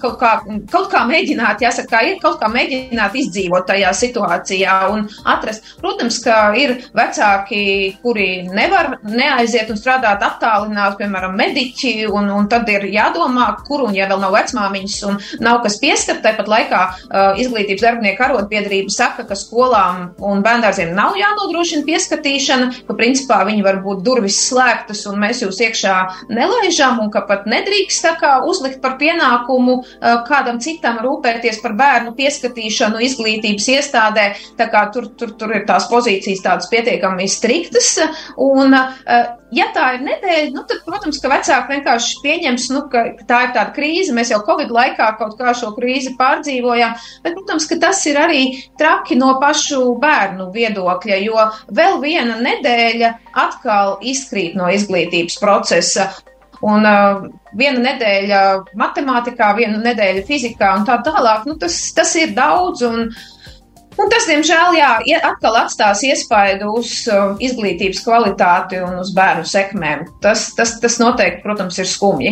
kaut 0.00 0.18
kā, 0.20 0.32
kaut 0.72 0.88
kā 0.92 1.04
mēģināt, 1.08 1.62
jāsaka, 1.64 2.02
ir 2.06 2.18
kaut 2.22 2.38
kā 2.40 2.50
mēģināt 2.52 3.16
izdzīvot 3.22 3.68
tajā 3.68 3.92
situācijā 3.96 4.76
un 4.92 5.06
atrast. 5.28 5.74
Protams, 5.82 6.20
ka 6.24 6.38
ir 6.58 6.76
vecāki, 6.96 7.62
kuri 8.02 8.28
nevar 8.48 8.96
neaiziet 9.06 9.70
un 9.72 9.80
strādāt 9.80 10.22
attālināt, 10.24 10.98
piemēram, 11.00 11.36
mediķi, 11.38 11.94
un, 12.12 12.30
un 12.34 12.48
tad 12.50 12.68
ir 12.72 12.88
jādomā, 12.92 13.50
kur 13.66 13.86
un 13.88 13.96
ja 13.96 14.08
vēl 14.10 14.22
nav 14.22 14.34
vecmāmiņas 14.36 14.98
un 15.08 15.18
nav 15.44 15.62
kas 15.64 15.78
pieskart, 15.82 16.22
tāpat 16.24 16.50
laikā 16.50 16.82
uh, 16.88 17.40
izglītības 17.40 17.84
darbinieku 17.84 18.26
arotbiedrība 18.26 18.92
saka, 18.92 19.26
ka 19.28 19.38
skolām 19.38 20.12
un 20.24 20.42
bērndārziem 20.44 20.94
nav 20.96 21.16
jānodrošina 21.18 21.86
pieskatīšana, 21.88 22.70
ka 22.88 22.96
principā 22.98 23.42
viņi 23.48 23.64
var 23.66 23.80
būt 23.84 24.02
durvis 24.06 24.40
slēgtas 24.48 25.04
un 25.10 25.18
mēs 25.22 25.42
jūs 25.44 25.60
iekšā 25.66 25.96
nelaižam 26.32 27.02
un 27.02 27.12
ka 27.14 27.24
pat 27.28 27.46
nedrīkst 27.50 28.04
tā 28.04 28.14
kā 28.20 28.32
uzlikt 28.46 28.80
par 28.84 28.98
pienākumu 29.00 29.80
kādam 30.28 30.60
citam 30.62 31.00
rūpēties 31.04 31.60
par 31.62 31.74
bērnu 31.78 32.14
pieskatīšanu 32.18 33.02
izglītības 33.06 33.68
iestādē. 33.74 34.28
Tā 34.58 34.68
kā 34.72 34.84
tur, 34.94 35.10
tur, 35.18 35.34
tur 35.38 35.54
ir 35.56 35.66
tās 35.68 35.88
pozīcijas 35.90 36.44
tādas 36.44 36.70
pietiekami 36.72 37.28
striktas. 37.30 37.94
Un, 38.36 38.74
eh, 38.74 39.28
ja 39.54 39.68
tā 39.74 39.94
ir 39.96 40.04
nedēļa, 40.06 40.52
nu, 40.54 40.64
tad, 40.68 40.82
protams, 40.86 41.20
ka 41.22 41.30
vecāki 41.32 41.76
vienkārši 41.76 42.20
pieņems, 42.24 42.68
nu, 42.74 42.84
ka 42.92 43.04
tā 43.28 43.42
ir 43.46 43.54
tāda 43.56 43.72
krīze. 43.76 44.14
Mēs 44.16 44.32
jau 44.34 44.40
Covid 44.46 44.72
laikā 44.74 45.10
kaut 45.20 45.36
kā 45.40 45.54
šo 45.56 45.72
krīzi 45.76 46.14
pārdzīvojām, 46.20 46.96
bet, 47.24 47.36
protams, 47.38 47.68
ka 47.70 47.80
tas 47.88 48.04
ir 48.10 48.20
arī 48.20 48.42
traki 48.80 49.18
no 49.18 49.34
pašu 49.42 49.82
bērnu 50.02 50.50
viedokļa, 50.54 51.20
jo 51.24 51.48
vēl 51.74 52.00
viena 52.04 52.38
nedēļa 52.44 53.14
atkal 53.46 53.98
izkrīt 54.02 54.58
no 54.58 54.70
izglītības 54.72 55.38
procesa. 55.40 56.10
Un 56.66 56.86
uh, 56.88 57.24
viena 57.58 57.82
nedēļa 57.84 58.42
matemātikā, 58.78 59.52
viena 59.58 59.80
nedēļa 59.82 60.24
fizikā 60.28 60.74
un 60.78 60.86
tā 60.88 60.98
tālāk. 61.06 61.46
Nu, 61.48 61.58
tas, 61.60 61.80
tas 61.96 62.14
ir 62.20 62.34
daudz. 62.38 62.86
Un, 62.88 63.10
Un 63.98 64.06
tas, 64.06 64.28
diemžēl, 64.30 64.76
jā, 64.78 64.90
atkal 65.26 65.56
atstās 65.58 66.04
iespaidu 66.06 66.68
uz 66.78 66.92
uh, 67.10 67.32
izglītības 67.42 68.04
kvalitāti 68.06 68.78
un 68.78 69.00
uz 69.00 69.10
bērnu 69.10 69.42
sekmēm. 69.42 70.04
Tas, 70.22 70.52
tas, 70.54 70.76
tas 70.78 71.00
noteikti, 71.02 71.42
protams, 71.42 71.80
ir 71.82 71.90
skumji. 71.90 72.30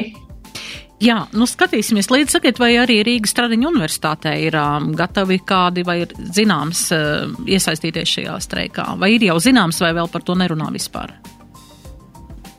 Jā, 1.02 1.18
nu 1.36 1.44
skatīsimies 1.44 2.06
līdzi, 2.08 2.36
sakiet, 2.38 2.60
vai 2.62 2.70
arī 2.80 3.02
Rīgas 3.04 3.34
Stradiņa 3.34 3.68
universitātē 3.68 4.32
ir 4.46 4.54
um, 4.56 4.92
gatavi 4.96 5.42
kādi 5.44 5.84
vai 5.84 5.98
ir 6.06 6.14
zināms 6.38 6.86
uh, 6.94 7.34
iesaistīties 7.44 8.14
šajā 8.14 8.38
streikā, 8.46 8.92
vai 9.02 9.16
ir 9.18 9.26
jau 9.26 9.36
zināms, 9.42 9.82
vai 9.84 9.90
vēl 9.98 10.08
par 10.12 10.24
to 10.24 10.38
nerunā 10.38 10.70
vispār? 10.72 11.12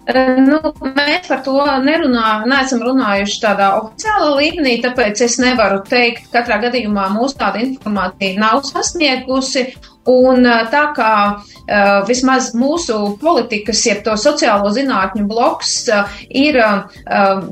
Nu, 0.08 0.60
mēs 0.96 1.26
par 1.28 1.42
to 1.44 1.58
nerunājam, 1.84 2.46
neesam 2.48 2.84
runājuši 2.86 3.42
tādā 3.44 3.74
oficiālā 3.82 4.30
līmenī, 4.38 4.78
tāpēc 4.86 5.20
es 5.26 5.36
nevaru 5.44 5.82
teikt, 5.90 6.30
katrā 6.32 6.62
gadījumā 6.64 7.10
mūs 7.12 7.36
tāda 7.36 7.60
informācija 7.66 8.40
nav 8.40 8.64
sasniegusi. 8.70 9.66
Un 10.08 10.46
tā 10.72 10.84
kā 10.96 11.14
uh, 11.36 12.06
vismaz 12.08 12.54
mūsu 12.56 13.18
politikas, 13.20 13.82
jeb 13.84 14.00
to 14.06 14.14
sociālo 14.20 14.70
zinātņu 14.72 15.26
bloks 15.28 15.74
uh, 15.92 16.14
ir 16.32 16.56
uh, 16.64 17.44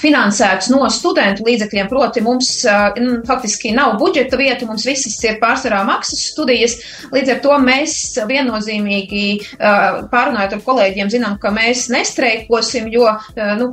finansēts 0.00 0.70
no 0.72 0.86
studentu 0.92 1.44
līdzekļiem, 1.44 1.90
proti 1.90 2.22
mums 2.24 2.48
faktiski 3.26 3.72
nav 3.76 3.98
budžeta 4.00 4.38
vietu, 4.40 4.66
mums 4.68 4.84
visas 4.88 5.14
ir 5.24 5.38
pārsvarā 5.42 5.82
maksas 5.86 6.22
studijas, 6.32 6.76
līdz 7.12 7.34
ar 7.34 7.40
to 7.44 7.58
mēs 7.62 7.94
viennozīmīgi 8.28 9.24
pārunājot 9.58 10.56
ar 10.56 10.62
kolēģiem 10.66 11.12
zinām, 11.12 11.36
ka 11.42 11.52
mēs 11.54 11.86
nestreikosim, 11.92 12.88
jo 12.92 13.06
nu, 13.60 13.70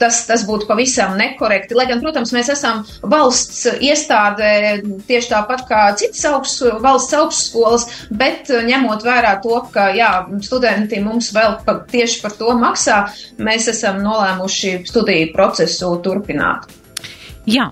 tas, 0.00 0.22
tas 0.28 0.44
būtu 0.48 0.68
pavisam 0.68 1.16
nekorekti. 1.20 1.76
Lai 1.78 1.88
gan, 1.90 2.02
protams, 2.04 2.34
mēs 2.36 2.52
esam 2.54 2.84
valsts 3.02 3.66
iestāde 3.80 4.80
tieši 5.08 5.32
tāpat 5.32 5.66
kā 5.70 5.82
citas 6.00 6.24
augsts, 6.30 6.64
valsts 6.84 7.16
augstskolas 7.18 7.59
skolas, 7.60 7.86
bet 8.10 8.50
eh, 8.50 8.64
ņemot 8.66 9.04
vērā 9.04 9.36
to, 9.44 9.60
ka 9.72 9.90
jā, 9.96 10.10
studenti 10.44 11.00
mums 11.04 11.32
vēl 11.34 11.60
pa, 11.66 11.80
tieši 11.90 12.20
par 12.22 12.36
to 12.38 12.54
maksā, 12.58 13.02
mēs 13.38 13.68
esam 13.72 14.00
nolēmuši 14.04 14.80
studiju 14.88 15.32
procesu 15.34 15.96
turpināt. 16.04 16.70
Jā. 17.48 17.70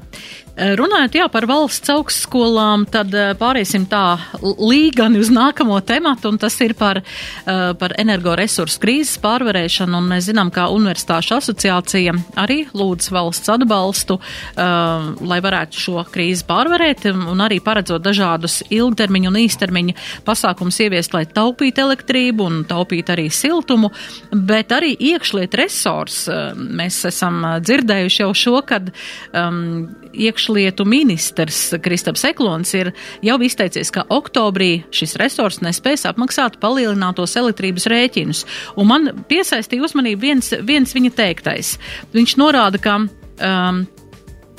Eh, 0.58 0.72
runājot 0.74 1.14
jā, 1.14 1.26
par 1.30 1.44
valsts 1.46 1.90
augstskolām, 1.92 2.82
tad 2.90 3.12
eh, 3.14 3.30
pāriesim 3.38 3.84
tā 3.86 4.18
līgani 4.42 5.20
uz 5.22 5.28
nākamo 5.30 5.76
tematu, 5.86 6.32
un 6.32 6.38
tas 6.42 6.56
ir 6.64 6.72
par, 6.74 6.98
eh, 6.98 7.60
par 7.78 7.94
energoresursu 8.02 8.80
krīzes 8.82 9.20
pārvarēšanu. 9.22 10.00
Un 10.00 10.08
mēs 10.10 10.26
zinām, 10.26 10.50
ka 10.50 10.66
Universitāšu 10.74 11.36
asociācija 11.36 12.16
arī 12.42 12.64
lūdz 12.74 13.06
valsts 13.14 13.52
atbalstu, 13.54 14.18
lai 14.58 15.38
varētu 15.42 15.78
šo 15.78 16.02
krīzi 16.10 16.44
pārvarēt, 16.48 17.06
un 17.12 17.40
arī 17.44 17.58
paredzot 17.62 18.02
dažādus 18.02 18.60
ilgtermiņu 18.74 19.30
un 19.30 19.38
īstermiņu 19.40 19.94
pasākums 20.26 20.78
ieviest, 20.82 21.14
lai 21.14 21.24
taupītu 21.26 21.84
elektrību 21.84 22.46
un 22.46 22.64
taupītu 22.68 23.14
arī 23.14 23.28
siltumu, 23.30 23.90
bet 24.32 24.74
arī 24.74 24.94
iekšliet 24.96 25.54
resurs. 25.58 26.26
Mēs 26.56 27.00
esam 27.08 27.40
dzirdējuši 27.62 28.22
jau 28.24 28.32
šo, 28.34 28.56
kad 28.66 28.90
um, 29.32 29.88
iekšliet 30.12 30.47
iekšlietu 30.48 30.84
ministrs 30.84 31.74
Kristaps 31.82 32.24
Eklons 32.24 32.72
ir 32.74 32.92
jau 33.22 33.36
izteicies, 33.44 33.90
ka 33.92 34.06
oktobrī 34.08 34.84
šis 34.90 35.16
resurs 35.20 35.60
nespēs 35.60 36.06
apmaksāt 36.08 36.58
palielinātos 36.60 37.36
elektrības 37.36 37.88
rēķinus. 37.90 38.44
Un 38.76 38.88
man 38.88 39.10
piesaistīja 39.28 39.84
uzmanību 39.84 40.20
viens, 40.20 40.52
viens 40.64 40.94
viņa 40.94 41.12
teiktais. 41.12 41.76
Viņš 42.14 42.36
norāda, 42.40 42.80
ka 42.80 42.96
um, 43.04 43.84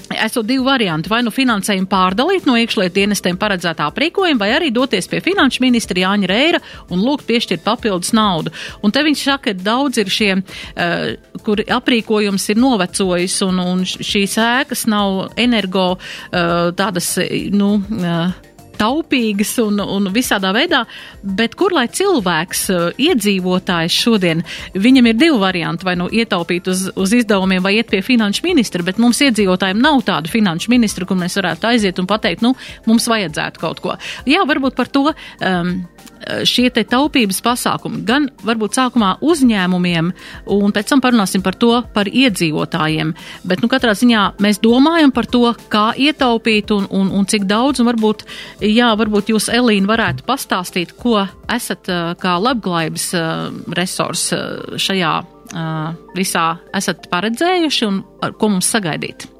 Esot 0.09 0.45
divi 0.45 0.63
varianti, 0.65 1.09
vai 1.11 1.21
nu 1.25 1.31
finansējumu 1.33 1.89
pārdalīt 1.89 2.47
no 2.49 2.55
iekšlietu 2.57 2.95
dienestiem 2.95 3.37
paredzētā 3.39 3.85
aprīkojuma, 3.91 4.39
vai 4.41 4.49
arī 4.55 4.71
doties 4.73 5.07
pie 5.09 5.21
finanšu 5.21 5.61
ministra 5.61 6.01
Jāņa 6.01 6.29
Reira 6.29 6.61
un 6.89 7.03
lūgt 7.05 7.27
piešķirt 7.29 7.63
papildus 7.65 8.11
naudu. 8.17 8.53
Un 8.81 8.93
te 8.95 9.03
viņš 9.05 9.25
saka, 9.29 9.53
ka 9.53 9.63
daudz 9.69 10.01
ir 10.01 10.09
šie, 10.13 10.31
uh, 10.41 11.07
kur 11.45 11.61
aprīkojums 11.61 12.49
ir 12.49 12.61
novecojis 12.61 13.39
un, 13.45 13.61
un 13.61 13.85
šīs 13.85 14.37
ēkas 14.41 14.87
nav 14.89 15.29
energo 15.39 15.91
uh, 15.95 16.71
tādas, 16.75 17.13
nu, 17.53 17.75
uh, 18.01 18.48
taupīgas 18.79 19.53
un, 19.63 19.81
un 19.83 20.09
visādā 20.15 20.51
veidā, 20.55 20.83
bet 21.23 21.57
kur 21.59 21.75
lai 21.75 21.87
cilvēks, 21.91 22.63
uh, 22.73 22.85
iedzīvotājs 22.99 23.99
šodien, 24.05 24.43
viņam 24.73 25.11
ir 25.11 25.19
divi 25.19 25.39
varianti, 25.41 25.87
vai 25.87 25.97
nu 25.99 26.09
ietaupīt 26.11 26.69
uz, 26.71 26.87
uz 26.95 27.15
izdevumiem, 27.19 27.63
vai 27.65 27.75
iet 27.79 27.91
pie 27.91 28.01
finanšu 28.05 28.45
ministra, 28.47 28.85
bet 28.85 29.01
mums 29.01 29.21
iedzīvotājiem 29.25 29.81
nav 29.83 30.03
tādu 30.07 30.31
finanšu 30.31 30.71
ministru, 30.71 31.07
kur 31.09 31.19
mēs 31.19 31.37
varētu 31.39 31.69
aiziet 31.71 31.99
un 32.01 32.09
pateikt, 32.09 32.45
nu, 32.45 32.55
mums 32.89 33.09
vajadzētu 33.11 33.61
kaut 33.61 33.83
ko. 33.83 33.97
Jā, 34.29 34.45
varbūt 34.49 34.77
par 34.79 34.91
to. 34.91 35.09
Um, 35.43 35.79
šie 36.47 36.67
te 36.73 36.83
taupības 36.87 37.39
pasākumi 37.45 38.03
gan 38.07 38.27
varbūt 38.45 38.77
sākumā 38.77 39.15
uzņēmumiem, 39.25 40.11
un 40.55 40.75
pēc 40.75 40.91
tam 40.91 41.03
parunāsim 41.03 41.43
par 41.45 41.57
to 41.59 41.71
par 41.93 42.09
iedzīvotājiem. 42.09 43.13
Bet, 43.47 43.63
nu, 43.63 43.69
katrā 43.71 43.95
ziņā 43.97 44.25
mēs 44.43 44.61
domājam 44.63 45.13
par 45.15 45.29
to, 45.31 45.45
kā 45.71 45.89
ietaupīt 45.97 46.73
un, 46.75 46.87
un, 46.91 47.11
un 47.15 47.27
cik 47.29 47.47
daudz, 47.49 47.81
un 47.81 47.89
varbūt, 47.91 48.25
jā, 48.65 48.91
varbūt 48.99 49.33
jūs, 49.33 49.49
Elīna, 49.53 49.89
varētu 49.89 50.27
pastāstīt, 50.27 50.93
ko 50.99 51.23
esat 51.49 51.89
kā 52.19 52.37
labklājības 52.43 53.09
resurs 53.77 54.29
šajā 54.77 55.15
visā 56.15 56.45
esat 56.77 57.09
paredzējuši 57.11 57.89
un 57.89 58.01
ko 58.37 58.53
mums 58.53 58.69
sagaidīt. 58.69 59.38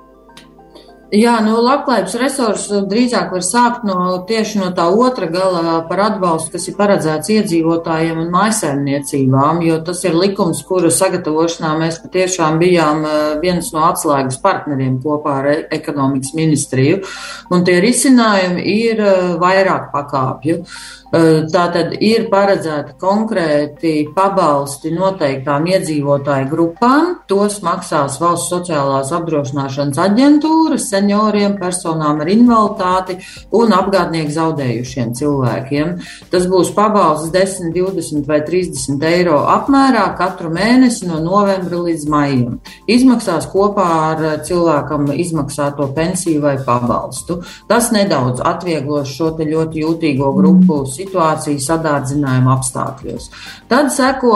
Jā, 1.10 1.40
no 1.42 1.56
labklājības 1.66 2.14
resursu 2.22 2.80
drīzāk 2.86 3.32
var 3.34 3.42
sākt 3.42 3.86
no 3.88 4.20
tieši 4.30 4.60
no 4.62 4.68
tā 4.78 4.84
otra 4.94 5.26
gala 5.34 5.80
par 5.90 6.04
atbalstu, 6.06 6.52
kas 6.54 6.68
ir 6.70 6.76
paredzēts 6.78 7.32
iedzīvotājiem 7.34 8.20
un 8.22 8.30
maisaimniecībām, 8.30 9.64
jo 9.66 9.80
tas 9.88 10.04
ir 10.06 10.14
likums, 10.14 10.62
kuru 10.70 10.92
sagatavošanā 10.94 11.72
mēs 11.82 11.98
patiešām 12.04 12.62
bijām 12.62 13.02
eh, 13.10 13.18
viens 13.42 13.72
no 13.74 13.88
atslēgas 13.88 14.38
partneriem 14.44 15.00
kopā 15.02 15.40
ar 15.40 15.50
ekonomikas 15.80 16.36
ministriju. 16.38 17.02
Un 17.50 17.66
tie 17.66 17.80
risinājumi 17.82 18.70
ir 18.76 19.02
eh, 19.02 19.28
vairāk 19.42 19.90
pakāpju. 19.96 20.62
Tā 21.10 21.62
tad 21.74 21.96
ir 22.06 22.28
paredzēti 22.30 22.94
konkrēti 23.02 23.94
pabalsti 24.14 24.92
noteiktām 24.94 25.66
iedzīvotāju 25.72 26.50
grupām. 26.52 27.08
Tos 27.30 27.56
maksās 27.66 28.20
valsts 28.22 28.52
sociālās 28.54 29.10
apdrošināšanas 29.18 29.98
aģentūra 30.04 30.78
senioriem, 30.78 31.56
personām 31.58 32.22
ar 32.22 32.30
invaliditāti 32.30 33.18
un 33.58 33.74
apgādnieku 33.74 34.36
zaudējušiem 34.36 35.16
cilvēkiem. 35.18 35.96
Tas 36.30 36.46
būs 36.52 36.70
pabalsts 36.78 37.34
10, 37.34 37.74
20 37.74 38.30
vai 38.30 38.44
30 38.46 39.08
eiro 39.10 39.40
apmērā 39.50 40.06
katru 40.20 40.54
mēnesi 40.54 41.10
no 41.10 41.18
novembra 41.26 41.82
līdz 41.88 42.06
maijam. 42.06 42.60
Izmaksās 42.86 43.50
kopā 43.50 43.88
ar 44.12 44.24
cilvēkam 44.46 45.10
izmaksāto 45.18 45.90
pensiju 45.98 46.46
vai 46.46 46.56
pabalstu. 46.62 47.42
Tas 47.66 47.90
nedaudz 47.96 48.46
atvieglos 48.46 49.10
šo 49.10 49.34
ļoti 49.40 49.82
jūtīgo 49.88 50.32
grupu 50.38 50.84
situāciju 51.00 51.64
sadārdzinājuma 51.64 52.58
apstākļos. 52.58 53.32
Tad 53.72 53.94
seko 53.96 54.36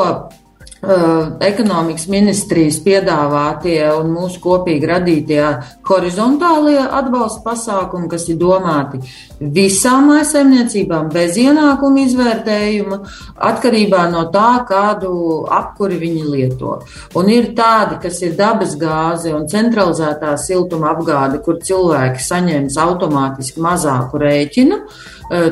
Uh, 0.83 1.37
ekonomikas 1.39 2.09
ministrijas 2.11 2.75
piedāvātie 2.83 3.85
un 3.95 4.09
mūsu 4.11 4.41
kopīgi 4.43 4.89
radītie 4.89 5.45
horizontālie 5.87 6.81
atbalsta 6.83 7.39
pasākumi, 7.45 8.09
kas 8.11 8.25
ir 8.27 8.35
domāti 8.41 8.99
visām 9.39 10.09
maisaimniecībām 10.11 11.07
bez 11.13 11.39
ienākumu 11.39 12.03
izvērtējuma, 12.03 12.99
atkarībā 13.47 14.03
no 14.11 14.25
tā, 14.35 14.49
kādu 14.67 15.13
apkuri 15.55 16.01
viņi 16.03 16.27
lieto. 16.27 16.75
Un 17.15 17.31
ir 17.31 17.53
tādi, 17.55 18.01
kas 18.03 18.19
ir 18.27 18.35
dabas 18.35 18.75
gāze 18.75 19.31
un 19.31 19.47
centralizētā 19.47 20.35
siltuma 20.35 20.91
apgāde, 20.91 21.39
kur 21.47 21.63
cilvēki 21.63 22.27
saņems 22.27 22.81
automātiski 22.89 23.63
mazāku 23.63 24.19
rēķinu. 24.19 24.83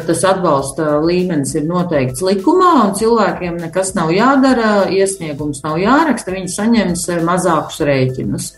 Tas 0.08 0.24
atbalsta 0.28 1.00
līmenis 1.02 1.56
ir 1.58 1.63
noteikts 1.65 2.22
likumā, 2.26 2.72
un 2.86 2.96
cilvēkiem 3.00 3.58
nekas 3.63 3.94
nav 3.98 4.12
jādara, 4.13 4.72
iesniegums 4.94 5.63
nav 5.65 5.80
jāraksta, 5.82 6.36
viņi 6.36 6.52
saņems 6.54 7.06
mazākus 7.26 7.82
rēķinus. 7.88 8.52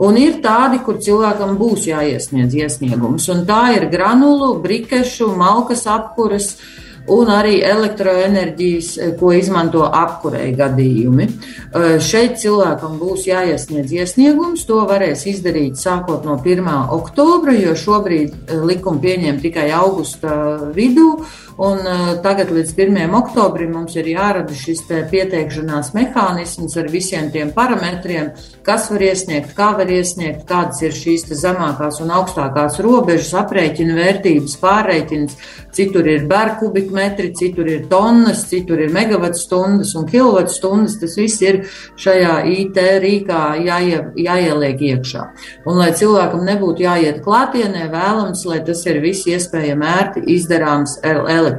Un 0.00 0.16
ir 0.20 0.38
tādi, 0.44 0.78
kur 0.84 1.00
cilvēkam 1.02 1.56
būs 1.60 1.88
jāiesniedz 1.90 2.54
iesniegums, 2.56 3.26
un 3.32 3.42
tā 3.48 3.64
ir 3.76 3.88
granulu, 3.92 4.54
brikešu, 4.62 5.32
malkas 5.36 5.84
apkures, 5.90 6.54
uh, 6.54 6.79
un 7.08 7.30
arī 7.32 7.60
elektroenerģijas, 7.64 8.98
eh, 8.98 9.12
ko 9.18 9.32
izmanto 9.32 9.82
apkurei 9.92 10.54
gadījumi. 10.56 11.26
Eh, 11.26 11.98
šeit 11.98 12.38
cilvēkam 12.42 12.98
būs 12.98 13.26
jāiesniedz 13.26 13.92
iesniegums, 13.92 14.66
to 14.66 14.80
varēs 14.86 15.26
izdarīt 15.26 15.76
sākot 15.76 16.24
no 16.24 16.36
1. 16.44 16.88
oktobra, 16.90 17.52
jo 17.52 17.74
šobrīd 17.74 18.32
eh, 18.32 18.54
likumu 18.54 19.00
pieņem 19.00 19.40
tikai 19.40 19.70
augusta 19.70 20.72
vidū, 20.74 21.24
Un 21.60 21.82
uh, 21.84 22.14
tagad 22.24 22.48
līdz 22.56 22.70
1. 22.72 23.10
oktobrim 23.18 23.74
mums 23.76 23.92
ir 24.00 24.06
jārada 24.08 24.54
šis 24.56 24.80
pieteikšanās 24.88 25.90
mehānisms 25.92 26.72
ar 26.80 26.86
visiem 26.88 27.26
tiem 27.34 27.50
parametriem, 27.52 28.30
kas 28.64 28.86
var 28.88 29.04
iesniegt, 29.04 29.52
kā 29.58 29.66
var 29.76 29.92
iesniegt, 29.92 30.46
kādas 30.48 30.80
ir 30.80 30.96
šīs 30.96 31.26
zemākās 31.36 32.00
un 32.00 32.14
augstākās 32.16 32.78
robežas, 32.80 33.34
aprēķina 33.42 33.98
vērtības, 33.98 34.54
pārreikins, 34.62 35.36
citur 35.76 36.08
ir 36.08 36.24
bērkubikmetri, 36.30 37.34
citur 37.36 37.68
ir 37.68 37.84
tonnas, 37.92 38.46
citur 38.48 38.80
ir 38.80 38.94
megavatstundas 38.96 39.92
un 40.00 40.08
kilovatstundas. 40.08 40.96
Tas 41.04 41.18
viss 41.20 41.44
ir 41.44 41.60
šajā 42.00 42.38
IT 42.54 42.80
rīkā 43.04 43.42
jāie, 43.66 44.00
jāieliek 44.16 44.80
iekšā. 44.94 45.26
Un, 45.66 45.76
lai 45.76 45.92
cilvēkam 45.92 46.48
nebūtu 46.48 46.88
jāiet 46.88 47.20
klātienē, 47.26 47.84
vēlams, 47.92 48.48
lai 48.48 48.62
tas 48.64 48.80
ir 48.88 49.04
viss 49.04 49.28
iespējami 49.28 49.92
ērti 49.92 50.24
izdarāms 50.38 50.96
elektroniski, 51.04 51.49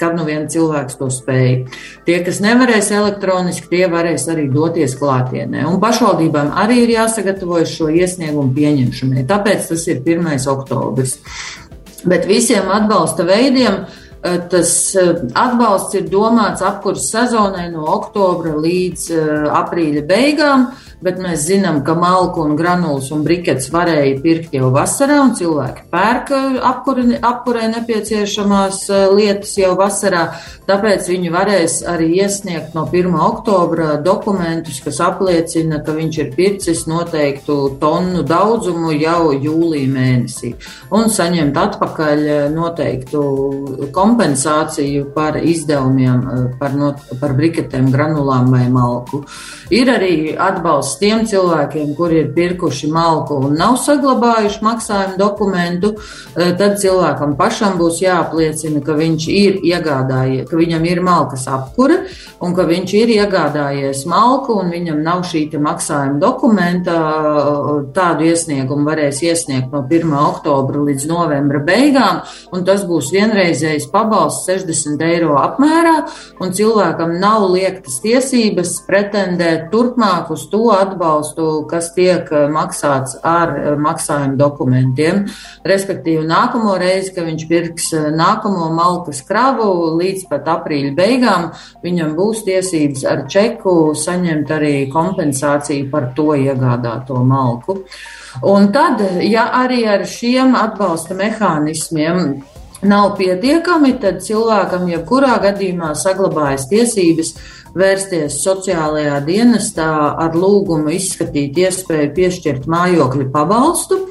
kad 0.00 0.16
nu 0.16 0.24
vien 0.28 0.48
cilvēks 0.50 0.98
to 1.00 1.10
spēj. 1.12 1.54
Tie, 2.08 2.18
kas 2.26 2.40
nevarēs 2.44 2.90
elektroniski, 2.96 3.68
tie 3.70 3.86
varēs 3.92 4.26
arī 4.32 4.48
doties 4.52 4.96
klātienē. 4.98 5.66
Un 5.68 5.78
pašvaldībām 5.82 6.54
arī 6.64 6.82
ir 6.86 6.96
jāsagatavojas 6.96 7.76
šo 7.76 7.92
iesniegumu 7.92 8.54
pieņemšanai. 8.56 9.28
Tāpēc 9.28 9.70
tas 9.72 9.86
ir 9.92 10.02
1. 10.02 10.36
oktobris. 10.54 11.18
Bet 12.08 12.28
visiem 12.30 12.70
atbalsta 12.70 13.26
veidiem 13.26 13.82
Eh, 14.22 14.38
tas 14.50 14.70
eh, 14.98 15.12
atbalsts 15.38 15.94
ir 15.94 16.08
domāts 16.10 16.62
apkurss 16.66 17.12
sezonai 17.12 17.68
no 17.70 17.84
oktobra 17.94 18.56
līdz 18.58 19.04
eh, 19.14 19.28
aprīļa 19.60 20.02
beigām, 20.08 20.64
bet 21.04 21.20
mēs 21.22 21.44
zinām, 21.46 21.82
ka 21.86 21.94
malku 21.98 22.42
un 22.44 22.56
granulas 22.58 23.10
un 23.14 23.22
brikets 23.26 23.70
varēja 23.74 24.18
pirkt 24.24 24.54
jau 24.56 24.70
vasarā, 24.74 25.20
un 25.22 25.34
cilvēki 25.38 25.86
pērk 25.92 26.32
apkurē, 26.68 27.68
nepieciešamās 27.74 28.80
lietas 29.14 29.54
jau 29.60 29.74
vasarā, 29.78 30.24
tāpēc 30.68 31.08
viņi 31.12 31.32
varēs 31.34 31.78
arī 31.88 32.10
iesniegt 32.22 32.74
no 32.76 32.86
1. 32.90 33.14
oktobra 33.28 33.96
dokumentus, 34.02 34.80
kas 34.84 35.00
apliecina, 35.04 35.82
ka 35.84 35.94
viņš 35.96 36.20
ir 36.24 36.32
pircis 36.36 36.84
noteiktu 36.90 37.58
tonu 37.80 38.24
daudzumu 38.26 38.92
jau 38.96 39.30
jūlija 39.32 39.92
mēnesī, 39.94 40.54
un 40.94 41.08
saņemt 41.12 41.62
atpakaļ 41.62 42.26
noteiktu 42.54 43.22
kompensāciju 43.94 45.12
par 45.14 45.38
izdevumiem, 45.38 46.20
eh, 46.32 46.44
par, 46.58 46.74
no, 46.74 46.94
par 47.20 47.34
briketēm, 47.38 47.90
granulām 47.92 48.50
vai 48.50 48.66
malku. 48.72 49.24
Ir 49.70 49.86
arī 49.92 50.36
atbalsts 50.38 50.87
tiem 51.00 51.26
cilvēkiem, 51.28 51.94
kuri 51.98 52.22
ir 52.22 52.30
pirkuši 52.36 52.88
malku 52.92 53.36
un 53.48 53.56
nav 53.58 53.76
saglabājuši 53.82 54.64
maksājumu 54.64 55.18
dokumentu. 55.20 55.92
Eh, 56.36 56.54
tad 56.58 56.78
cilvēkam 56.80 57.36
pašam 57.36 57.76
būs 57.78 58.00
jāapliecina, 58.02 58.80
ka 58.84 58.96
viņš 58.98 59.28
ir 59.28 59.60
iegādājies, 59.62 60.48
ka 60.48 60.56
viņam 60.56 60.86
ir 60.88 61.02
malkas 61.04 61.46
apkure 61.46 62.00
un 62.40 62.54
ka 62.54 62.64
viņš 62.68 62.94
ir 62.94 63.12
iegādājies 63.18 64.04
malku 64.06 64.58
un 64.62 64.70
viņam 64.70 65.02
nav 65.02 65.24
šī 65.28 65.48
maksājuma 65.58 66.18
dokumenta. 66.22 66.96
Tādu 67.94 68.28
iesniegumu 68.28 68.86
varēs 68.88 69.22
iesniegt 69.26 69.72
no 69.72 69.82
1. 69.82 70.12
oktobra 70.18 70.82
līdz 70.88 71.06
novembra 71.10 71.60
beigām, 71.64 72.22
un 72.52 72.64
tas 72.64 72.84
būs 72.88 73.10
vienreizējs 73.14 73.88
pabalsts 73.92 74.48
60 74.48 75.02
eiro 75.08 75.36
apmērā, 75.40 75.96
un 76.42 76.54
cilvēkam 76.54 77.16
nav 77.20 77.48
liektas 77.52 77.98
tiesības 78.04 78.74
pretendēt 78.88 79.68
turpmāk 79.72 80.30
uz 80.34 80.46
to 80.52 80.68
atbalstu, 80.82 81.46
kas 81.70 81.90
tiek 81.96 82.28
eh, 82.32 82.46
maksāts 82.52 83.16
ar 83.26 83.54
eh, 83.56 83.70
maksājumu 83.78 84.38
dokumentiem. 84.40 85.24
Respektīvi, 85.68 86.26
nākamo 86.28 86.76
reizi, 86.80 87.12
kad 87.16 87.28
viņš 87.28 87.46
pirks 87.50 87.88
eh, 87.98 88.10
nākamo 88.14 88.70
malkas 88.76 89.22
kravu 89.28 89.70
līdz 89.98 90.28
pat 90.30 90.50
aprīļa 90.58 90.92
beigām, 90.98 91.48
viņam 91.84 92.14
būs 92.18 92.44
tiesības 92.48 93.06
ar 93.08 93.24
čeku 93.30 93.74
saņemt 93.98 94.54
arī 94.58 94.76
kompensāciju 94.92 95.90
par 95.92 96.12
to 96.16 96.30
iegādāto 96.38 97.22
malku. 97.24 97.82
Un 98.48 98.70
tad, 98.72 99.02
ja 99.24 99.48
arī 99.58 99.82
ar 99.88 100.04
šiem 100.06 100.54
atbalsta 100.58 101.16
mehānismiem 101.18 102.38
nav 102.82 103.16
pietiekami, 103.18 103.96
tad 104.02 104.20
cilvēkam 104.22 104.86
jebkurā 104.92 105.38
gadījumā 105.42 105.94
saglabājas 105.98 106.68
tiesības 106.70 107.32
vērsties 107.76 108.38
sociālajā 108.44 109.18
dienestā 109.26 109.90
ar 110.20 110.36
lūgumu 110.36 110.92
izskatīt 110.96 111.58
iespēju 111.64 112.12
piešķirt 112.16 112.68
mājokļu 112.70 113.28
pabalstu. 113.34 114.02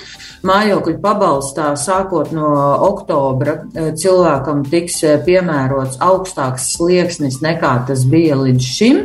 Mājokļu 0.47 0.99
pabalstā 1.01 1.71
sākot 1.79 2.29
no 2.35 2.51
oktobra 2.85 3.57
eh, 3.73 3.89
cilvēkam 3.97 4.61
tiks 4.69 4.99
eh, 5.03 5.17
piemērots 5.25 5.97
augstāks 6.03 6.69
slieksnis 6.75 7.41
nekā 7.41 7.73
tas 7.89 8.05
bija 8.09 8.37
līdz 8.43 8.69
šim. 8.77 9.01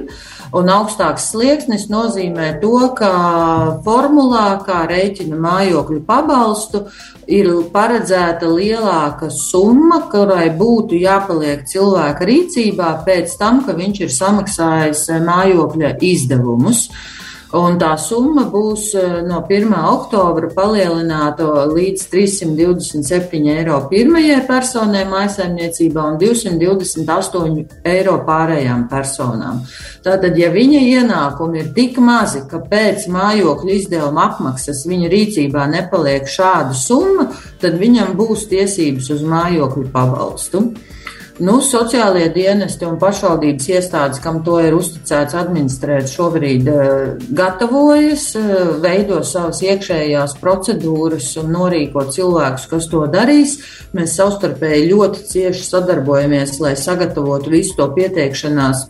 Un 0.52 0.68
augstāks 0.68 1.30
slieksnis 1.32 1.86
nozīmē 1.88 2.50
to, 2.60 2.74
ka 2.96 3.12
formulā, 3.86 4.58
kā 4.66 4.82
rēķina 4.90 5.38
mājokļu 5.40 6.02
pabalstu, 6.04 6.82
ir 7.24 7.48
paredzēta 7.72 8.50
lielāka 8.50 9.30
summa, 9.32 10.02
kurai 10.12 10.50
būtu 10.58 11.00
jāpaliek 11.00 11.64
cilvēka 11.72 12.28
rīcībā 12.28 12.90
pēc 13.06 13.32
tam, 13.40 13.62
ka 13.64 13.72
viņš 13.78 14.04
ir 14.04 14.12
samaksājis 14.12 15.06
mājokļa 15.24 15.96
izdevumus. 16.04 16.90
Un 17.52 17.74
tā 17.76 17.90
summa 18.00 18.46
būs 18.48 18.86
eh, 18.96 19.18
no 19.28 19.42
1. 19.44 19.74
oktobra 19.76 20.48
palielināta 20.56 21.66
līdz 21.68 22.06
327 22.08 23.50
eiro 23.52 23.76
pirmajai 23.90 24.38
personai 24.48 25.02
maisaimniecībā 25.10 26.06
un 26.14 26.16
228 26.22 27.82
eiro 27.92 28.14
pārējām 28.24 28.86
personām. 28.88 29.60
Tātad, 30.00 30.38
ja 30.40 30.48
viņa 30.54 30.80
ienākumi 30.94 31.60
ir 31.60 31.68
tik 31.76 32.00
mazi, 32.00 32.40
ka 32.48 32.62
pēc 32.72 33.04
mājokļu 33.12 33.76
izdevuma 33.76 34.30
apmaksas 34.30 34.86
viņa 34.88 35.12
rīcībā 35.12 35.66
nepaliek 35.74 36.24
šāda 36.24 36.72
summa, 36.72 37.28
tad 37.60 37.76
viņam 37.76 38.16
būs 38.16 38.48
tiesības 38.48 39.12
uz 39.12 39.28
mājokļu 39.28 39.90
pabalstu. 39.92 40.64
Nu, 41.40 41.60
sociālie 41.64 42.26
dienesti 42.28 42.84
un 42.84 42.98
pašvaldības 43.00 43.68
iestādes, 43.72 44.20
kam 44.20 44.42
to 44.44 44.58
ir 44.60 44.74
uzticēts 44.76 45.36
administrēt, 45.40 46.10
šobrīd 46.12 46.68
uh, 46.68 46.82
gatavojas, 47.32 48.26
uh, 48.36 48.74
veido 48.82 49.22
savas 49.24 49.62
iekšējās 49.64 50.36
procedūras 50.42 51.30
un 51.40 51.54
norīko 51.56 52.04
cilvēkus, 52.12 52.66
kas 52.68 52.88
to 52.92 53.06
darīs. 53.12 53.56
Mēs 53.96 54.18
savstarpēji 54.20 54.90
ļoti 54.90 55.24
cieši 55.30 55.64
sadarbojamies, 55.70 56.58
lai 56.60 56.74
sagatavotu 56.76 57.54
visu 57.56 57.78
to 57.80 57.88
pieteikšanās 57.96 58.84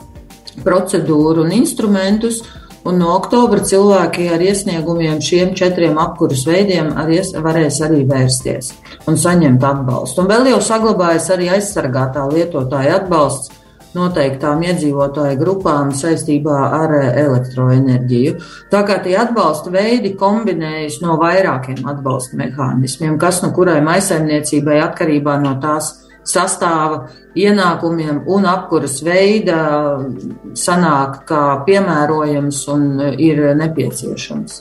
procedūru 0.66 1.46
un 1.46 1.54
instrumentus. 1.62 2.42
Un 2.82 2.98
no 2.98 3.12
oktobra 3.14 3.62
cilvēki 3.62 4.26
ar 4.34 4.42
iesniegumiem 4.42 5.20
šiem 5.22 5.52
četriem 5.58 6.00
apkurus 6.02 6.42
veidiem 6.48 6.90
aries, 6.98 7.30
varēs 7.44 7.78
arī 7.86 8.02
vērsties 8.08 8.72
un 9.06 9.18
saņemt 9.22 9.62
atbalstu. 9.62 10.24
Un 10.24 10.30
vēl 10.32 10.50
jau 10.50 10.60
saglabājas 10.66 11.30
arī 11.34 11.52
aizsargātā 11.54 12.26
lietotāja 12.32 12.98
atbalsts 12.98 13.52
noteiktām 13.94 14.62
iedzīvotāju 14.66 15.38
grupām 15.40 15.92
saistībā 15.96 16.58
ar 16.78 16.94
elektroenerģiju. 16.98 18.36
Tā 18.72 18.82
kā 18.88 18.98
tie 19.04 19.16
atbalsta 19.20 19.72
veidi 19.72 20.14
kombinējas 20.18 21.00
no 21.04 21.18
vairākiem 21.20 21.84
atbalsta 21.92 22.40
mehānismiem, 22.40 23.18
kas 23.20 23.42
no 23.44 23.52
kurai 23.56 23.80
maisaimniecībai 23.84 24.80
atkarībā 24.88 25.36
no 25.44 25.58
tās 25.62 25.92
sastāva, 26.28 27.06
ienākumiem 27.38 28.22
un 28.30 28.46
apkuras 28.48 28.98
veida 29.04 29.58
sanāk 30.58 31.22
kā 31.28 31.44
piemērojams 31.66 32.60
un 32.74 32.88
ir 33.16 33.40
nepieciešams. 33.58 34.58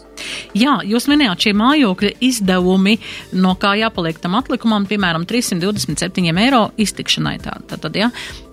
Jā, 0.58 0.78
jūs 0.88 1.08
minējāt 1.12 1.47
šie 1.47 1.56
mājokļa 1.58 2.13
izdevumi, 2.24 2.97
no 3.41 3.56
kā 3.60 3.74
jāpaliek 3.80 4.21
tam 4.21 4.38
atlikumam, 4.39 4.86
piemēram, 4.89 5.26
327 5.28 6.32
eiro 6.32 6.69
iztikšanai. 6.80 7.38
Tātad, 7.43 7.89
tā, 7.89 7.91
jā. 8.06 8.12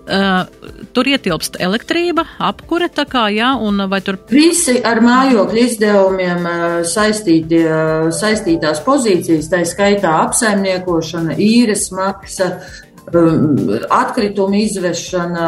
Uh, 0.09 0.47
tur 0.89 1.05
ietilpst 1.05 1.59
elektrība, 1.61 2.23
apkure, 2.41 2.87
tā 2.89 3.03
kā, 3.05 3.27
jā, 3.29 3.51
un 3.61 3.83
vai 3.91 3.99
tur. 4.01 4.17
Visi 4.33 4.79
ar 4.81 5.03
mājokļu 5.05 5.61
izdevumiem 5.61 6.47
saistītie, 6.89 7.61
saistītās 8.17 8.81
pozīcijas, 8.87 9.51
tā 9.51 9.61
skaitā 9.69 10.15
apsaimniekošana, 10.23 11.37
īres 11.37 11.91
maksa, 11.93 12.55
Um, 13.13 13.55
atkrituma 13.89 14.57
izvešana, 14.57 15.45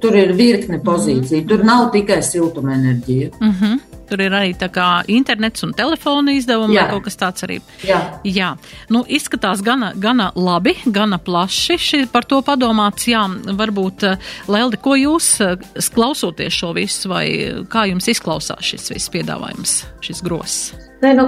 tur 0.00 0.16
ir 0.16 0.32
virkne 0.32 0.80
pozīciju. 0.82 1.40
Mm 1.40 1.44
-hmm. 1.44 1.48
Tur 1.48 1.64
nav 1.64 1.90
tikai 1.92 2.22
siltumenerģija. 2.22 3.30
Mm 3.40 3.50
-hmm. 3.60 3.78
Tur 4.08 4.20
ir 4.20 4.34
arī 4.36 4.52
tā 4.54 4.68
kā 4.68 5.02
internets 5.10 5.62
un 5.62 5.72
telefona 5.72 6.32
izdevumi 6.32 6.76
vai 6.76 6.88
kaut 6.90 7.04
kas 7.04 7.16
tāds 7.16 7.46
arī. 7.46 7.60
Jā. 7.86 8.00
Jā. 8.24 8.56
Nu, 8.92 9.04
izskatās 9.08 9.62
gana, 9.62 9.92
gana 9.96 10.30
labi, 10.36 10.74
gana 10.84 11.18
plaši 11.18 11.78
ši, 11.78 12.06
par 12.12 12.24
to 12.24 12.42
padomāts. 12.44 13.08
Jā, 13.08 13.24
varbūt, 13.56 14.02
eh, 14.02 14.16
Lelde, 14.48 14.76
ko 14.76 14.96
jūs 14.98 15.40
eh, 15.40 15.56
klausoties 15.94 16.52
šo 16.52 16.72
visu 16.76 17.08
vai 17.08 17.26
kā 17.68 17.88
jums 17.90 18.08
izklausās 18.08 18.60
šis 18.60 18.90
viss 18.90 19.10
piedāvājums, 19.10 19.84
šis 20.00 20.22
gross? 20.22 20.74
Ne, 21.04 21.12
nu, 21.18 21.26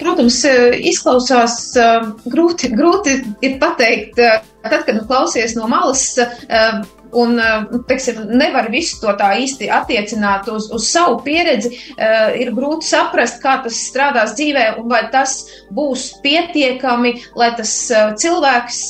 protams, 0.00 0.38
izklausās 0.88 1.58
grūti, 2.30 2.70
grūti 2.72 3.18
ir 3.44 3.58
pateikt, 3.60 4.16
tad, 4.16 4.78
kad 4.86 4.94
nu, 4.96 5.04
klausies 5.08 5.56
no 5.58 5.68
malas, 5.68 6.06
un 7.14 7.36
nu, 7.38 7.80
teiksim, 7.88 8.20
nevar 8.38 8.70
visu 8.72 9.00
to 9.02 9.12
tā 9.18 9.34
īsti 9.42 9.70
attiecināt 9.72 10.48
uz, 10.52 10.68
uz 10.74 10.88
savu 10.90 11.20
pieredzi. 11.24 11.72
Ir 12.40 12.52
grūti 12.56 12.88
saprast, 12.88 13.40
kā 13.42 13.58
tas 13.64 13.78
strādās 13.88 14.34
dzīvē 14.38 14.66
un 14.80 14.88
vai 14.90 15.04
tas 15.12 15.36
būs 15.74 16.06
pietiekami, 16.24 17.14
lai 17.38 17.50
tas 17.58 17.72
cilvēks 18.20 18.80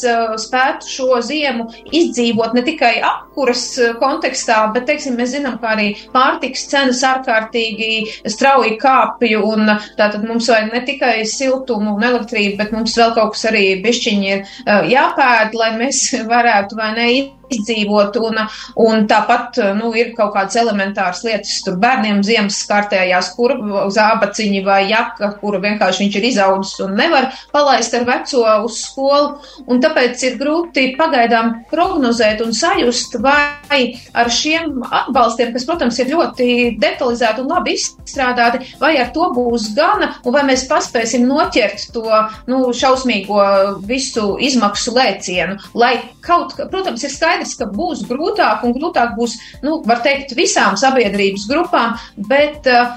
spētu 0.45 0.91
šo 0.91 1.21
ziemu 1.25 1.69
izdzīvot 1.95 2.57
ne 2.57 2.65
tikai 2.67 2.95
apkuras 3.05 3.67
kontekstā, 4.01 4.61
bet, 4.75 4.87
teiksim, 4.91 5.19
mēs 5.19 5.35
zinām, 5.37 5.59
ka 5.63 5.75
arī 5.75 5.91
pārtiks 6.15 6.67
cenas 6.73 7.03
ārkārtīgi 7.07 8.25
strauji 8.31 8.77
kāpju 8.83 9.45
un 9.53 9.75
tātad 9.99 10.25
mums 10.27 10.49
vajag 10.51 10.73
ne 10.75 10.83
tikai 10.87 11.15
siltumu 11.29 11.97
un 11.97 12.07
elektrību, 12.11 12.59
bet 12.61 12.75
mums 12.75 12.97
vēl 12.99 13.15
kaut 13.17 13.35
kas 13.37 13.49
arī 13.51 13.67
bišķiņi 13.85 14.33
ir 14.35 14.45
jāpēd, 14.93 15.57
lai 15.59 15.73
mēs 15.79 16.07
varētu 16.35 16.81
vai 16.81 16.93
ne 16.99 17.09
izdzīvot, 17.53 18.19
un, 18.25 18.41
un 18.85 19.07
tāpat 19.11 19.61
nu, 19.79 19.93
ir 19.97 20.13
kaut 20.17 20.35
kādas 20.37 20.57
elementāras 20.61 21.25
lietas, 21.27 21.57
tur 21.67 21.79
bērniem 21.83 22.23
ziemas 22.27 22.61
kārtējās, 22.69 23.33
kur 23.37 23.57
zābaciņi 23.95 24.63
vai 24.67 24.81
jaka, 24.91 25.35
kuru 25.41 25.61
vienkārši 25.65 26.05
viņš 26.05 26.19
ir 26.21 26.29
izaudzis 26.31 26.85
un 26.85 26.97
nevar 26.99 27.31
palaist 27.53 27.95
ar 27.97 28.07
veco 28.09 28.45
uz 28.65 28.81
skolu, 28.85 29.35
un 29.71 29.83
tāpēc 29.83 30.23
ir 30.29 30.39
grūti 30.41 30.87
pagaidām 30.99 31.53
prognozēt 31.71 32.43
un 32.45 32.55
sajust, 32.57 33.19
vai 33.25 33.81
ar 34.15 34.31
šiem 34.33 34.83
atbalstiem, 34.85 35.53
kas, 35.55 35.67
protams, 35.69 35.99
ir 36.01 36.13
ļoti 36.15 36.49
detalizēti 36.81 37.43
un 37.43 37.51
labi 37.53 37.77
izstrādāti, 37.79 38.75
vai 38.81 38.95
ar 39.01 39.11
to 39.15 39.31
būs 39.35 39.71
gana, 39.77 40.15
un 40.25 40.37
vai 40.37 40.45
mēs 40.49 40.67
paspēsim 40.71 41.27
noķert 41.29 41.89
to 41.95 42.05
nu, 42.51 42.61
šausmīgo 42.75 43.41
visu 43.89 44.35
izmaksu 44.43 44.95
lēcienu, 44.97 45.59
lai 45.79 45.95
kaut, 46.25 46.55
protams, 46.71 47.05
ir 47.05 47.13
skaidrs, 47.13 47.34
skaidrs, 47.35 47.57
ka 47.59 47.67
būs 47.71 48.05
grūtāk 48.09 48.65
un 48.65 48.75
grūtāk 48.77 49.15
būs, 49.17 49.37
nu, 49.63 49.83
var 49.87 50.03
teikt, 50.05 50.35
visām 50.37 50.77
sabiedrības 50.77 51.47
grupām, 51.51 51.97
bet 52.17 52.67
uh, 52.67 52.97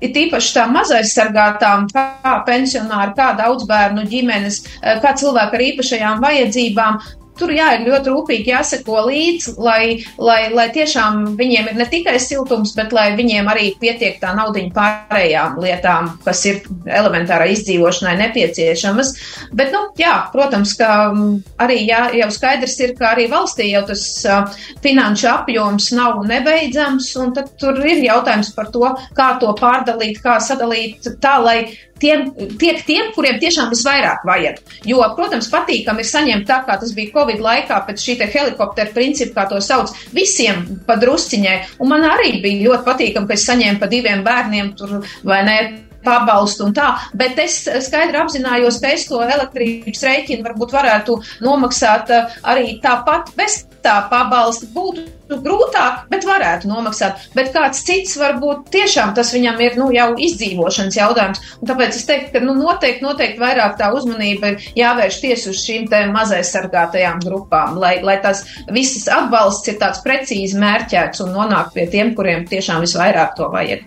ir 0.00 0.12
tīpaši 0.14 0.54
tā 0.56 0.66
mazaizsargātām, 0.70 1.88
kā 1.92 2.36
pensionāri, 2.46 3.14
kā 3.16 3.34
daudz 3.36 3.66
bērnu 3.68 4.06
ģimenes, 4.08 4.62
uh, 4.80 4.98
kā 5.02 5.14
cilvēki 5.16 5.56
ar 5.56 5.66
īpašajām 5.70 6.24
vajadzībām, 6.24 7.00
tur 7.38 7.52
jā, 7.54 7.68
ir 7.76 7.86
ļoti 7.86 8.12
rūpīgi 8.12 8.52
jāseko 8.52 9.02
līdzi, 9.08 9.54
lai, 9.62 9.82
lai, 10.18 10.38
lai 10.54 10.66
tiešām 10.74 11.36
viņiem 11.38 11.70
ir 11.70 11.78
ne 11.80 11.86
tikai 11.90 12.16
siltums, 12.22 12.74
bet 12.76 12.94
lai 12.96 13.08
viņiem 13.18 13.48
arī 13.52 13.70
pietiek 13.80 14.18
tā 14.22 14.32
naudiņa 14.36 14.72
pārējām 14.76 15.60
lietām, 15.62 16.10
kas 16.24 16.44
ir 16.48 16.62
elementārai 16.86 17.52
izdzīvošanai 17.54 18.16
nepieciešamas. 18.24 19.12
Bet, 19.56 19.72
nu, 19.74 19.82
jā, 20.00 20.14
protams, 20.32 20.74
ka 20.78 20.90
mm, 21.12 21.32
arī 21.62 21.80
jā, 21.86 22.02
jau 22.22 22.30
skaidrs 22.34 22.78
ir, 22.84 22.94
ka 22.98 23.12
arī 23.14 23.28
valstī 23.32 23.70
jau 23.70 23.84
tas 23.90 24.04
uh, 24.26 24.60
finanšu 24.84 25.30
apjoms 25.32 25.90
nav 25.96 26.22
nebeidzams, 26.28 27.10
un 27.22 27.34
tad 27.36 27.52
tur 27.60 27.80
ir 27.86 28.02
jautājums 28.04 28.52
par 28.56 28.70
to, 28.74 28.92
kā 29.16 29.32
to 29.42 29.52
pārdalīt, 29.58 30.20
kā 30.24 30.38
sadalīt 30.42 31.06
tā, 31.22 31.36
lai 31.42 31.58
tiem, 32.02 32.28
tiek 32.60 32.82
tiem, 32.86 33.10
kuriem 33.16 33.40
tiešām 33.42 33.70
visvairāk 33.72 34.26
vajag. 34.28 34.60
Jo, 34.88 35.00
protams, 35.16 35.50
patīkami 35.52 36.04
ir 36.04 36.10
saņemt 36.10 36.48
tā, 36.48 36.60
kā 36.66 36.78
tas 36.80 36.92
bija 36.96 37.14
Covid 37.16 37.42
laikā, 37.44 37.80
pēc 37.88 38.04
šī 38.04 38.18
helikoptera 38.26 38.92
principa, 38.94 39.42
kā 39.42 39.48
to 39.54 39.62
sauc, 39.64 39.92
visiem 40.16 40.64
pa 40.86 40.98
drusciņai. 41.00 41.56
Un 41.80 41.92
man 41.92 42.06
arī 42.08 42.38
bija 42.44 42.70
ļoti 42.70 42.86
patīkami, 42.86 43.28
ka 43.28 43.36
es 43.38 43.48
saņēmu 43.48 43.82
pa 43.82 43.90
diviem 43.90 44.24
bērniem 44.26 44.72
tur 44.78 45.00
vai 45.24 45.42
ne 45.46 45.58
pabalstu 46.06 46.68
un 46.68 46.74
tā, 46.76 46.92
bet 47.18 47.38
es 47.42 47.64
skaidri 47.86 48.20
apzinājos, 48.20 48.80
ka 48.82 48.92
es 48.94 49.08
to 49.08 49.18
elektrības 49.24 50.04
rēķinu 50.06 50.46
varbūt 50.46 50.74
varētu 50.76 51.18
nomaksāt 51.42 52.12
uh, 52.14 52.36
arī 52.46 52.76
tāpat 52.84 53.32
bez 53.38 53.64
tā 53.86 54.00
pabalsta. 54.10 54.68
Būtu 54.74 55.06
grūtāk, 55.26 56.06
bet 56.10 56.26
varētu 56.26 56.68
nomaksāt. 56.70 57.26
Bet 57.34 57.50
kāds 57.54 57.82
cits 57.86 58.16
varbūt 58.20 58.68
tiešām 58.74 59.14
tas 59.16 59.32
viņam 59.34 59.58
ir 59.64 59.78
nu, 59.80 59.88
jau 59.94 60.12
izdzīvošanas 60.26 60.98
jautājums. 60.98 61.42
Un 61.60 61.70
tāpēc 61.70 61.98
es 61.98 62.06
teiktu, 62.08 62.32
ka 62.36 62.44
nu, 62.44 62.54
noteikti, 62.58 63.04
noteikti 63.04 63.42
vairāk 63.42 63.76
tā 63.80 63.90
uzmanība 63.96 64.54
ir 64.54 64.68
jāvērš 64.78 65.20
tieši 65.24 65.50
uz 65.52 65.64
šīm 65.64 65.90
mazaizsargātajām 66.14 67.20
grupām, 67.24 67.76
lai, 67.82 67.96
lai 68.06 68.18
tās 68.22 68.44
visas 68.72 69.08
atbalsts 69.12 69.68
ir 69.70 69.78
tāds 69.82 70.02
precīzi 70.06 70.58
mērķēts 70.60 71.22
un 71.24 71.34
nonāk 71.34 71.72
pie 71.74 71.86
tiem, 71.90 72.14
kuriem 72.18 72.46
tiešām 72.48 72.82
visvairāk 72.86 73.36
to 73.38 73.50
vajag. 73.52 73.86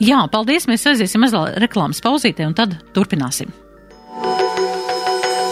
Jā, 0.00 0.22
paldies. 0.32 0.68
Mēs 0.70 0.86
aiziesim 0.88 1.22
mazliet 1.24 1.58
reklāmas 1.62 2.02
pauzītē 2.04 2.46
un 2.48 2.56
tad 2.56 2.78
turpināsim. 2.96 3.52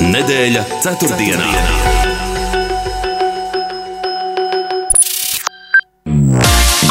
Nedēļa 0.05 0.65
ceturtdienā. 0.83 1.51
ceturtdienā. 1.51 1.94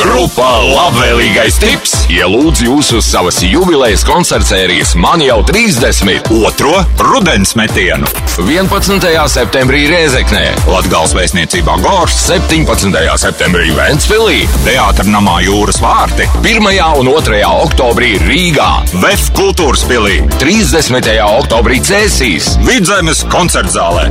Grupā 0.04 0.50
Labvēlīgais 0.68 1.56
tips 1.62 1.92
ielūdz 2.12 2.64
jūs 2.66 2.90
uz 2.98 3.06
savas 3.08 3.38
jubilejas 3.48 4.02
koncerta 4.04 4.50
sērijas 4.50 4.90
Man 5.00 5.22
jau 5.24 5.38
30. 5.48 6.28
otro 6.44 6.74
rudens 7.00 7.54
metienu. 7.56 8.10
11. 8.36 9.08
septembrī 9.32 9.86
Rēzeknē, 9.88 10.42
Latgals 10.68 11.14
vēstniecībā 11.16 11.78
Gors, 11.86 12.18
17. 12.26 12.92
septembrī 13.24 13.70
Ventspilī, 13.78 14.42
Teātra 14.66 15.08
namā 15.08 15.38
Jūras 15.46 15.80
vārti, 15.84 16.28
1. 16.44 16.68
un 17.00 17.12
2. 17.14 17.40
oktobrī 17.64 18.18
Rīgā, 18.26 18.70
VF 18.98 19.32
kultūras 19.40 19.86
pilī, 19.88 20.20
30. 20.44 21.14
oktobrī 21.40 21.80
Cēsīs, 21.80 22.58
Vidzemes 22.68 23.24
koncertzālē. 23.32 24.10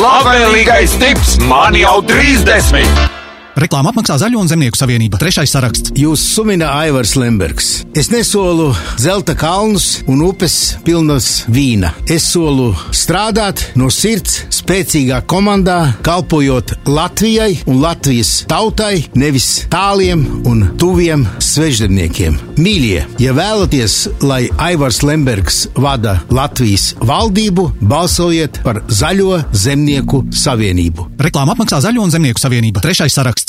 Labvēlīgais 0.00 0.96
tips 1.04 1.36
Man 1.44 1.76
jau 1.76 2.00
30! 2.08 3.25
Reklāma 3.56 3.88
apmaksā 3.88 4.18
Zaļo 4.20 4.42
un 4.42 4.50
Zemnieku 4.50 4.76
savienība. 4.76 5.16
Trešais 5.16 5.48
saraksts. 5.54 5.92
Jūs 5.96 6.20
sumina 6.34 6.74
Aivars 6.76 7.14
Lembergs. 7.16 7.86
Es 7.96 8.10
nesolu 8.12 8.66
zelta 9.00 9.32
kalnus 9.32 10.02
un 10.12 10.20
upes 10.26 10.74
pilnas 10.84 11.46
vīna. 11.48 11.94
Es 12.04 12.26
solu 12.34 12.74
strādāt 12.92 13.62
no 13.80 13.88
sirds, 13.88 14.42
spēcīgā 14.52 15.22
komandā, 15.24 15.78
kalpojot 16.04 16.74
Latvijai 16.84 17.62
un 17.64 17.80
Latvijas 17.80 18.42
tautai, 18.50 19.06
nevis 19.16 19.48
tāliem 19.72 20.26
un 20.44 20.66
tuviem 20.76 21.24
sveždarbniekiem. 21.40 22.36
Mīļie, 22.60 23.06
ja 23.24 23.32
vēlaties, 23.40 23.96
lai 24.20 24.42
Aivars 24.68 25.00
Lembergs 25.00 25.62
vada 25.80 26.18
Latvijas 26.28 26.90
valdību, 27.00 27.70
balsojiet 27.80 28.60
par 28.68 28.84
Zaļo 28.92 29.40
Zemnieku 29.56 30.26
savienību. 30.44 31.08
Reklāma 31.24 31.56
apmaksā 31.56 31.80
Zaļo 31.88 32.04
un 32.04 32.12
Zemnieku 32.12 32.44
savienība. 32.44 32.84
Trešais 32.84 33.16
saraksts. 33.16 33.45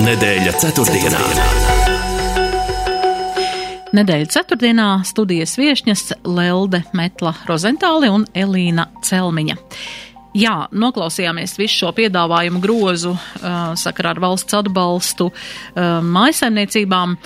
Nedēļa 0.00 0.52
ceturtdienā. 0.56 1.18
Nedēļa 3.92 4.28
ceturtdienā 4.32 4.86
studijas 5.04 5.52
viešņas 5.60 6.04
Lelde 6.24 6.80
Metla 6.96 7.34
Rozentāli 7.44 8.08
un 8.08 8.24
Elīna 8.32 8.86
Celmiņa. 9.04 9.58
Jā, 10.40 10.54
noklausījāmies 10.72 11.58
visu 11.58 11.82
šo 11.82 11.92
piedāvājumu 11.98 12.62
grozu 12.64 13.12
uh, 13.12 13.74
sakarā 13.76 14.14
ar 14.14 14.22
valsts 14.24 14.56
atbalstu 14.56 15.28
uh, 15.28 15.98
mājasaimniecībām. 16.06 17.18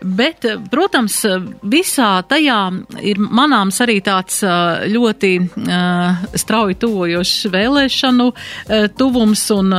Bet, 0.00 0.44
eh, 0.44 0.56
protams, 0.70 1.14
visā 1.62 2.08
tajā 2.24 2.58
ir 3.04 3.18
manāms 3.20 3.76
arī 3.84 3.98
tāds 4.04 4.38
eh, 4.40 4.86
ļoti 4.88 5.30
uh, 5.40 6.22
strauji 6.40 6.78
tuvojošs 6.80 7.50
vēlēšanu 7.52 8.26
uh, 8.30 8.86
tuvums 8.96 9.42
un 9.52 9.74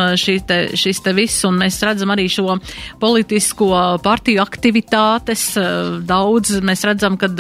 te, 0.48 0.60
šis 0.78 1.02
te 1.02 1.14
viss, 1.18 1.42
un 1.50 1.58
mēs 1.64 1.80
redzam 1.82 2.14
arī 2.14 2.28
šo 2.30 2.60
politisko 3.02 3.98
partiju 4.04 4.44
aktivitātes. 4.44 5.48
Uh, 5.58 5.98
daudz 6.06 6.54
mēs 6.62 6.86
redzam, 6.86 7.18
kad 7.18 7.34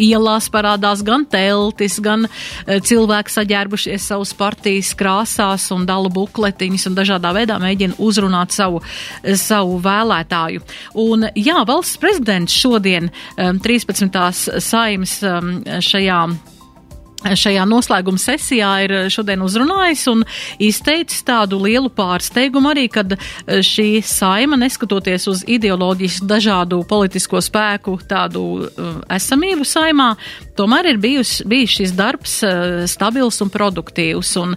ielās 0.00 0.48
parādās 0.52 1.04
gan 1.04 1.26
teltis, 1.28 1.98
gan 2.02 2.26
cilvēki 2.64 3.32
saģērbušies 3.34 4.08
savus 4.08 4.32
partijas 4.38 4.94
krāsās 4.96 5.68
un 5.74 5.84
dala 5.88 6.08
bukletiņus 6.12 6.88
un 6.88 6.96
dažādā 6.96 7.34
veidā 7.36 7.58
mēģina 7.60 7.98
uzrunāt 8.02 8.54
savu, 8.56 8.80
savu 9.36 9.78
vēlētāju. 9.84 10.64
Un, 11.04 11.28
jā, 11.36 11.60
valsts 11.74 11.98
prezidents 11.98 12.54
šodien 12.54 13.10
13. 13.36 14.06
Um, 14.14 14.60
saimas 14.62 15.18
um, 15.26 15.56
šajā 15.82 16.20
šajā 17.24 17.64
noslēguma 17.68 18.20
sesijā 18.20 18.70
ir 18.84 18.94
šodien 19.12 19.42
uzrunājis 19.44 20.06
un 20.12 20.24
izteicis 20.62 21.24
tādu 21.26 21.60
lielu 21.64 21.90
pārsteigumu 21.94 22.72
arī, 22.72 22.86
kad 22.92 23.16
šī 23.46 24.02
saima, 24.04 24.58
neskatoties 24.60 25.28
uz 25.30 25.44
ideoloģisku 25.48 26.28
dažādu 26.28 26.82
politisko 26.88 27.40
spēku 27.44 27.96
tādu 28.08 28.44
uh, 28.64 28.98
esamību 29.12 29.66
saimā, 29.68 30.14
tomēr 30.58 30.92
ir 30.92 31.00
bijus, 31.02 31.38
bijis 31.48 31.78
šis 31.78 31.94
darbs 31.96 32.38
stabils 32.90 33.40
un 33.42 33.50
produktīvs. 33.52 34.34
Un, 34.40 34.54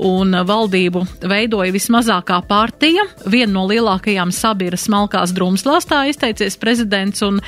un 0.00 0.34
valdību 0.46 1.02
veidoja 1.30 1.72
vismazākā 1.74 2.40
partija, 2.48 3.04
viena 3.30 3.52
no 3.54 3.66
lielākajām 3.70 4.32
sabiras 4.34 4.86
smalkās 4.88 5.34
drumslās, 5.36 5.86
tā 5.90 6.02
izteicies 6.10 6.58
prezidents. 6.60 7.22
Un 7.26 7.40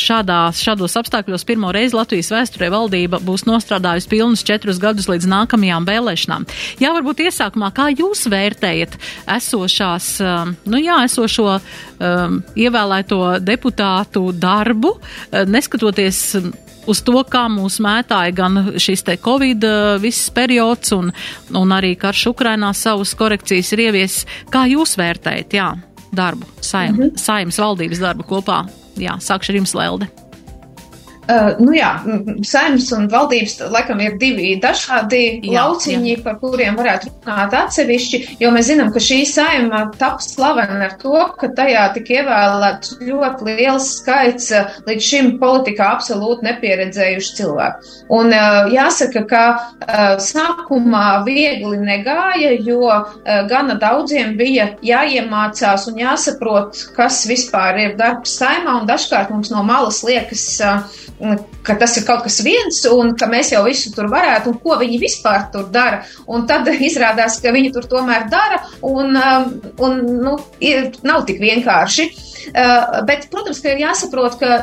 šādās, 0.00 0.62
šādos 0.64 0.96
apstākļos 1.00 1.46
pirmo 1.48 1.72
reizi 1.74 1.96
Latvijas 1.98 2.32
vēsturē 2.32 2.70
valdība 2.72 3.20
būs 3.24 3.46
nostrādājusi 3.48 3.99
strādājis 4.00 4.08
pilnus 4.08 4.44
četrus 4.44 4.78
gadus 4.80 5.08
līdz 5.08 5.28
nākamajām 5.28 5.86
vēlēšanām. 5.86 6.46
Jā, 6.80 6.92
varbūt 6.94 7.24
iesākumā, 7.26 7.72
kā 7.72 7.90
jūs 7.92 8.28
vērtējat 8.30 8.96
esošās, 9.26 10.20
um, 10.20 10.56
nu 10.66 10.80
jā, 10.80 11.04
esošo 11.04 11.60
um, 11.60 12.42
ievēlēto 12.56 13.40
deputātu 13.40 14.32
darbu, 14.32 14.96
uh, 14.96 15.44
neskatoties 15.46 16.36
um, 16.40 16.52
uz 16.86 17.02
to, 17.02 17.18
kā 17.24 17.46
mūs 17.48 17.80
mētāja 17.80 18.32
gan 18.34 18.72
šis 18.78 19.04
te 19.04 19.16
Covid 19.20 19.64
uh, 19.64 19.98
viss 20.00 20.30
periods 20.30 20.92
un, 20.96 21.12
un 21.54 21.72
arī 21.72 21.96
karš 21.96 22.30
Ukrainā 22.32 22.72
savus 22.74 23.14
korekcijas 23.14 23.72
ir 23.74 23.86
ievies. 23.88 24.24
Kā 24.50 24.66
jūs 24.70 24.96
vērtējat, 24.98 25.54
jā, 25.54 25.74
darbu, 26.12 26.46
saim, 26.60 26.96
mm 26.96 27.02
-hmm. 27.02 27.18
saimas 27.18 27.58
valdības 27.58 28.00
darbu 28.00 28.24
kopā? 28.24 28.64
Jā, 29.00 29.16
sākšu 29.20 29.52
ar 29.52 29.56
jums, 29.56 29.74
Lelde. 29.74 30.19
Uh, 31.28 31.52
nu 31.60 31.74
jā, 31.76 31.90
saimnes 32.48 32.88
un 32.96 33.04
valdības 33.12 33.58
laikam 33.70 34.00
ir 34.02 34.16
divi 34.18 34.54
dažādi 34.62 35.20
jā, 35.44 35.60
lauciņi, 35.60 36.14
jā. 36.16 36.22
par 36.24 36.38
kuriem 36.40 36.78
varētu 36.80 37.10
runāt 37.12 37.54
atsevišķi, 37.54 38.20
jo 38.40 38.50
mēs 38.54 38.70
zinām, 38.70 38.88
ka 38.94 39.02
šī 39.04 39.20
saima 39.28 39.82
tap 40.00 40.24
slavena 40.24 40.88
ar 40.88 40.96
to, 40.98 41.14
ka 41.38 41.52
tajā 41.54 41.84
tika 41.94 42.16
ievēlēts 42.22 42.96
ļoti 43.04 43.46
liels 43.50 43.90
skaits 44.00 44.48
līdz 44.88 45.06
šim 45.10 45.30
politikā 45.42 45.90
absolūti 45.98 46.48
nepieredzējuši 46.48 47.36
cilvēki. 47.38 47.94
Un 48.16 48.34
uh, 48.34 48.72
jāsaka, 48.74 49.24
ka 49.30 49.44
sākumā 50.24 51.04
viegli 51.26 51.78
negāja, 51.84 52.52
jo 52.64 52.88
gana 53.50 53.76
daudziem 53.80 54.34
bija 54.38 54.70
jāiemācās 54.84 55.86
un 55.90 56.00
jāsaprot, 56.00 56.80
kas 56.96 57.22
vispār 57.30 57.78
ir 57.84 57.96
darbs 58.00 58.34
saimā, 58.40 58.80
un 58.80 58.88
dažkārt 58.90 59.30
mums 59.34 59.52
no 59.52 59.62
malas 59.66 60.02
liekas, 60.06 60.46
ka 61.66 61.76
tas 61.80 61.96
ir 61.98 62.06
kaut 62.08 62.24
kas 62.24 62.40
viens 62.44 62.80
un 62.90 63.14
ka 63.18 63.28
mēs 63.30 63.52
jau 63.54 63.62
visu 63.66 63.92
tur 63.94 64.08
varētu 64.12 64.52
un 64.52 64.58
ko 64.62 64.78
viņi 64.80 65.00
vispār 65.02 65.48
tur 65.52 65.68
dara. 65.72 66.02
Un 66.30 66.46
tad 66.48 66.68
izrādās, 66.90 67.40
ka 67.42 67.52
viņi 67.54 67.72
tur 67.76 67.88
tomēr 67.90 68.28
dara 68.32 68.62
un, 68.86 69.16
um, 69.16 69.50
un 69.84 70.00
nu, 70.24 70.36
ir, 70.64 70.90
nav 71.06 71.26
tik 71.28 71.42
vienkārši. 71.42 72.08
Uh, 72.50 73.02
bet, 73.08 73.28
protams, 73.32 73.60
ka 73.60 73.74
ir 73.74 73.84
jāsaprot, 73.84 74.38
ka 74.40 74.62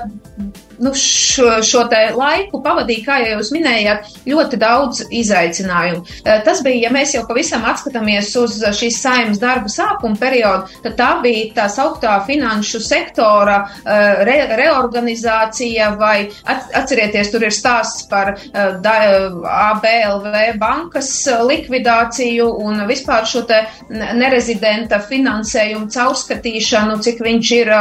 nu, 0.80 0.94
šo, 0.96 1.58
šo 1.66 1.84
laiku 2.18 2.62
pavadīja, 2.64 3.06
kā 3.06 3.18
jau 3.24 3.38
jūs 3.38 3.52
minējāt, 3.56 4.10
ļoti 4.28 4.60
daudz 4.62 5.04
izaicinājumu. 5.14 6.04
Eh, 6.24 6.42
tas 6.46 6.62
bija, 6.66 6.88
ja 6.88 6.94
mēs 6.94 7.16
jau 7.16 7.24
pavisam 7.28 7.66
atskatāmies 7.68 8.34
uz 8.40 8.60
šīs 8.78 9.00
saimnes 9.02 9.42
darba 9.42 9.72
sākuma 9.72 10.18
periodu, 10.20 10.80
tad 10.84 10.98
tā 11.00 11.10
bija 11.24 11.50
tā 11.62 11.68
sauktā 11.72 12.18
finanšu 12.28 12.82
sektora 12.84 13.60
eh, 13.66 14.24
re, 14.28 14.38
reorganizācija 14.60 15.92
vai 16.00 16.30
atcerieties, 16.48 17.32
tur 17.34 17.48
ir 17.48 17.56
stāsts 17.56 18.08
par 18.12 18.36
eh, 18.36 18.78
ABLV 18.88 20.38
bankas 20.62 21.12
likvidāciju 21.48 22.50
un 22.64 22.86
vispār 22.90 23.26
šo 23.28 23.44
te 23.48 23.64
nerezidenta 23.90 25.00
finansējumu 25.04 25.90
caurskatīšanu, 25.94 27.00
cik 27.04 27.22
viņš 27.24 27.52
ir 27.58 27.72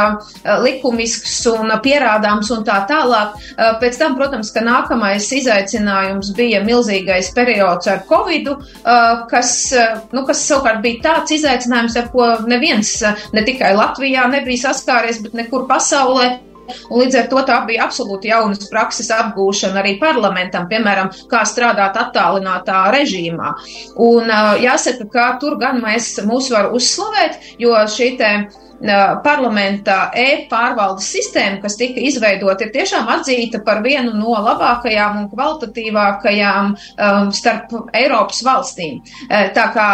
likumisks 0.63 1.39
un 1.51 1.71
pierādāms 1.83 2.49
un 2.55 2.63
tā 2.67 2.79
tālāk. 2.89 3.35
Pēc 3.81 3.99
tam, 3.99 4.17
protams, 4.19 4.51
ka 4.55 4.63
nākamais 4.65 5.27
izaicinājums 5.39 6.33
bija 6.37 6.63
milzīgais 6.65 7.31
periods 7.37 7.89
ar 7.91 8.03
Covid, 8.09 8.49
kas, 9.31 9.53
nu, 10.15 10.25
kas 10.27 10.43
savukārt 10.47 10.83
bija 10.85 11.03
tāds 11.09 11.37
izaicinājums, 11.37 11.97
ar 11.99 12.11
ko 12.13 12.33
neviens 12.49 12.97
ne 13.33 13.45
tikai 13.47 13.73
Latvijā 13.77 14.27
nebija 14.31 14.67
saskāries, 14.69 15.21
bet 15.23 15.37
nekur 15.37 15.67
pasaulē. 15.69 16.37
Un 16.91 16.99
līdz 17.01 17.15
ar 17.21 17.27
to 17.31 17.41
tā 17.47 17.57
bija 17.67 17.85
absolūti 17.87 18.31
jaunas 18.31 18.67
prakses 18.71 19.09
apgūšana 19.15 19.81
arī 19.81 19.95
parlamentam, 20.01 20.67
piemēram, 20.67 21.13
kā 21.31 21.43
strādāt 21.47 21.95
attālinātā 22.01 22.81
režīmā. 22.95 23.53
Un 24.03 24.31
jāsaka, 24.63 25.07
ka 25.13 25.27
tur 25.41 25.57
gan 25.61 25.81
mēs 25.83 26.17
mūs 26.27 26.51
var 26.51 26.71
uzslavēt, 26.75 27.39
jo 27.63 27.75
šī 27.87 28.09
te 28.19 28.31
parlamenta 29.25 30.11
e-pārvaldes 30.13 31.07
sistēma, 31.09 31.59
kas 31.63 31.77
tika 31.79 32.01
izveidota, 32.03 32.67
ir 32.67 32.73
tiešām 32.75 33.07
atzīta 33.15 33.61
par 33.65 33.81
vienu 33.85 34.13
no 34.13 34.35
labākajām 34.45 35.21
un 35.23 35.29
kvalitatīvākajām 35.31 36.73
um, 36.73 37.31
starp 37.33 37.73
Eiropas 37.97 38.43
valstīm. 38.45 38.99
Tā 39.27 39.65
kā 39.73 39.87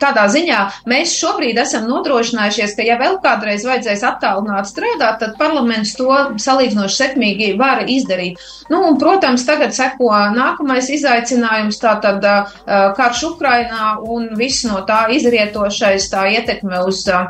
tādā 0.00 0.24
ziņā 0.32 0.60
mēs 0.88 1.12
šobrīd 1.20 1.60
esam 1.60 1.88
nodrošinājušies, 1.90 2.74
ka 2.78 2.86
ja 2.86 2.96
vēl 3.00 3.18
kādreiz 3.24 3.66
vajadzēs 3.68 4.04
attālināt 4.08 4.70
strādāt, 4.70 5.20
tad 5.22 5.36
parlaments 5.40 5.94
to 5.98 6.08
salīdzinoši 6.40 6.98
sekmīgi 7.02 7.50
var 7.60 7.84
izdarīt. 7.88 8.40
Nu, 8.72 8.82
un, 8.88 8.98
protams, 9.00 9.44
tagad 9.48 9.74
seko 9.76 10.10
nākamais 10.36 10.88
izaicinājums, 10.96 11.80
tātad 11.82 12.24
uh, 12.24 12.56
karš 12.96 13.24
Ukrainā 13.32 13.94
un 14.04 14.30
viss 14.38 14.64
no 14.68 14.82
tā 14.88 15.06
izrietošais 15.14 16.08
tā 16.12 16.26
ietekme 16.38 16.82
uz 16.88 17.04
uh, 17.12 17.28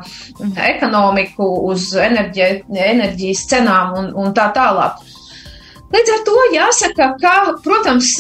ekonomiku, 0.75 1.47
uz 1.71 1.93
enerģi, 1.99 2.49
enerģijas 2.69 3.47
cenām 3.51 3.97
un, 4.01 4.11
un 4.19 4.35
tā 4.37 4.51
tālāk. 4.57 5.05
Līdz 5.89 6.11
ar 6.13 6.25
to 6.27 6.41
jāsaka, 6.53 7.05
ka, 7.23 7.35
protams, 7.65 8.11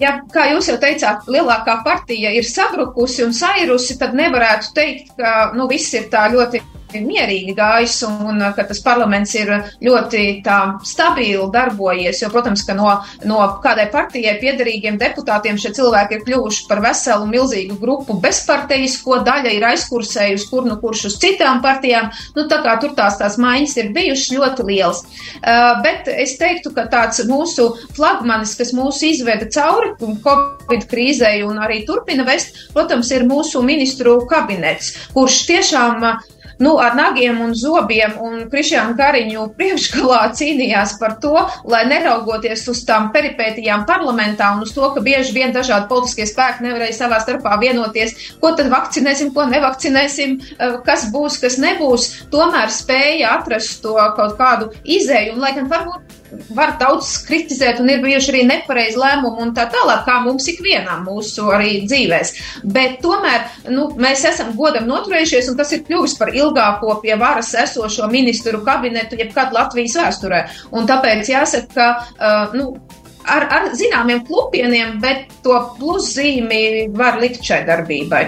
ja, 0.00 0.14
kā 0.32 0.46
jūs 0.54 0.70
jau 0.70 0.78
teicāt, 0.80 1.26
lielākā 1.28 1.82
partija 1.84 2.30
ir 2.32 2.46
sabrukusi 2.48 3.26
un 3.26 3.34
sairusi, 3.36 3.98
tad 4.00 4.16
nevarētu 4.16 4.72
teikt, 4.78 5.12
ka 5.18 5.50
nu, 5.56 5.68
viss 5.68 5.92
ir 5.92 6.08
tā 6.12 6.30
ļoti 6.32 6.62
mierīgi 7.00 7.56
gājis 7.56 7.98
un 8.08 8.42
uh, 8.42 8.52
ka 8.56 8.66
tas 8.68 8.82
parlaments 8.84 9.34
ir 9.38 9.52
ļoti 9.82 10.24
tā 10.44 10.58
stabili 10.86 11.42
darbojies, 11.52 12.22
jo, 12.22 12.30
protams, 12.32 12.64
ka 12.66 12.76
no, 12.76 12.90
no 13.28 13.40
kādai 13.64 13.88
partijai 13.92 14.36
piederīgiem 14.42 14.98
deputātiem 15.00 15.58
šie 15.60 15.72
cilvēki 15.76 16.18
ir 16.18 16.24
kļuvuši 16.26 16.66
par 16.68 16.82
veselu 16.84 17.28
milzīgu 17.30 17.78
grupu 17.80 18.16
bezparteisko, 18.22 19.22
daļa 19.26 19.54
ir 19.56 19.66
aizkursējusi 19.72 20.48
kur 20.50 20.66
nu 20.68 20.78
kurš 20.82 21.06
uz 21.10 21.18
citām 21.22 21.62
partijām, 21.64 22.10
nu 22.36 22.46
tā 22.50 22.60
kā 22.64 22.76
tur 22.82 22.94
tās 22.98 23.18
tās 23.20 23.38
maiņas 23.40 23.76
ir 23.80 23.92
bijušas 23.96 24.34
ļoti 24.36 24.66
lielas. 24.68 25.02
Uh, 25.40 25.80
bet 25.84 26.10
es 26.12 26.36
teiktu, 26.40 26.74
ka 26.76 26.86
tāds 26.92 27.22
mūsu 27.28 27.68
flagmanis, 27.96 28.56
kas 28.58 28.74
mūs 28.76 29.02
izveda 29.06 29.48
cauri 29.52 29.94
Covid 30.22 30.86
krīzei 30.90 31.42
un 31.46 31.60
arī 31.62 31.82
turpina 31.88 32.26
vest, 32.26 32.58
protams, 32.74 33.10
ir 33.14 33.26
mūsu 33.28 33.62
ministru 33.66 34.20
kabinets, 34.30 34.92
kurš 35.14 35.42
tiešām 35.50 36.06
uh, 36.06 36.31
nu, 36.58 36.76
ar 36.80 36.96
nagiem 36.98 37.40
un 37.44 37.54
zobiem 37.56 38.16
un 38.22 38.44
Krišjānu 38.52 38.96
Kariņu 38.98 39.46
priekšgalā 39.58 40.20
cīnījās 40.38 40.96
par 41.00 41.16
to, 41.22 41.34
lai 41.68 41.84
neraugoties 41.90 42.64
uz 42.72 42.84
tām 42.88 43.10
peripētijām 43.14 43.86
parlamentā 43.88 44.52
un 44.56 44.64
uz 44.66 44.74
to, 44.76 44.88
ka 44.94 45.04
bieži 45.04 45.34
vien 45.36 45.54
dažādi 45.54 45.88
politiskie 45.90 46.26
spēki 46.28 46.66
nevarēja 46.66 46.98
savā 47.00 47.20
starpā 47.24 47.58
vienoties, 47.62 48.16
ko 48.42 48.54
tad 48.58 48.72
vakcinēsim, 48.72 49.32
ko 49.36 49.46
nevakcinēsim, 49.50 50.38
eh, 50.58 50.78
kas 50.86 51.08
būs, 51.14 51.40
kas 51.42 51.58
nebūs, 51.62 52.08
tomēr 52.32 52.72
spēja 52.72 53.36
atrast 53.38 53.82
to 53.82 53.96
kaut 54.16 54.36
kādu 54.40 54.72
izēju, 54.84 55.36
un 55.36 55.46
lai 55.46 55.54
gan 55.58 55.70
varbūt 55.70 56.21
var 56.56 56.76
daudz 56.80 57.10
kritizēt, 57.26 57.80
un 57.82 57.90
ir 57.92 58.02
bijuši 58.02 58.32
arī 58.32 58.42
nepareizi 58.48 59.00
lēmumi 59.00 59.44
un 59.44 59.52
tā 59.56 59.66
tālāk, 59.72 60.04
kā 60.06 60.18
mums 60.24 60.48
ikvienam 60.52 61.04
mūsu 61.06 61.48
arī 61.52 61.82
dzīvēs. 61.86 62.32
Bet 62.74 63.00
tomēr 63.04 63.44
nu, 63.72 63.90
mēs 64.00 64.24
esam 64.28 64.54
godam 64.58 64.88
noturējušies, 64.90 65.50
un 65.52 65.60
tas 65.60 65.72
ir 65.76 65.84
kļuvis 65.86 66.16
par 66.20 66.32
ilgāko 66.36 66.98
pie 67.04 67.16
varas 67.20 67.52
esošo 67.64 68.08
ministru 68.12 68.62
kabinetu 68.66 69.20
jebkad 69.20 69.54
Latvijas 69.56 69.98
vēsturē. 70.00 70.42
Un 70.72 70.88
tāpēc 70.90 71.32
jāsaka, 71.34 71.70
ka. 71.76 71.92
Uh, 72.16 72.58
nu, 72.58 72.74
Ar, 73.22 73.44
ar 73.54 73.66
zināmiem 73.78 74.24
klupieniem, 74.26 74.96
bet 74.98 75.28
to 75.44 75.54
pluszīmi 75.76 76.88
var 76.98 77.20
likt 77.22 77.46
šai 77.46 77.60
darbībai. 77.68 78.24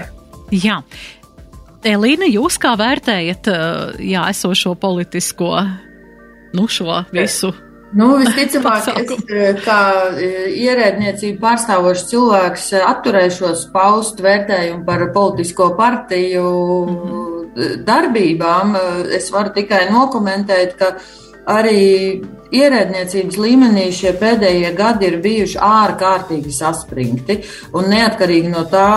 Jā, 0.55 0.77
Elīna, 1.83 2.29
jūs 2.31 2.55
kā 2.63 2.71
vērtējat 2.79 3.51
jā, 3.99 4.23
esošo 4.31 4.71
politisko, 4.79 5.51
nu, 6.55 6.69
šo 6.71 7.01
visu 7.11 7.51
Nu, 7.93 8.07
visticamāk, 8.19 8.87
es 9.01 9.11
eh, 9.29 9.59
kā 9.63 9.79
eh, 10.17 10.47
ierēdniecību 10.65 11.39
pārstāvošs 11.43 12.07
cilvēks 12.09 12.71
eh, 12.73 12.87
atturēšos 12.89 13.67
paust 13.75 14.21
vērtējumu 14.25 14.83
par 14.87 15.05
politisko 15.15 15.69
partiju 15.77 16.47
mm 16.85 16.95
-hmm. 16.95 17.85
darbībām. 17.85 18.75
Es 19.15 19.31
varu 19.31 19.53
tikai 19.55 19.85
nokomentēt, 19.91 20.75
ka 20.79 20.95
arī 21.45 22.23
ierēdniecības 22.55 23.37
līmenī 23.41 23.85
šie 23.93 24.13
pēdējie 24.19 24.71
gadi 24.77 25.09
ir 25.09 25.17
bijuši 25.23 25.59
ārkārtīgi 25.65 26.53
saspringti. 26.53 27.39
Un 27.75 27.89
neatkarīgi 27.91 28.51
no 28.53 28.65
tā, 28.71 28.89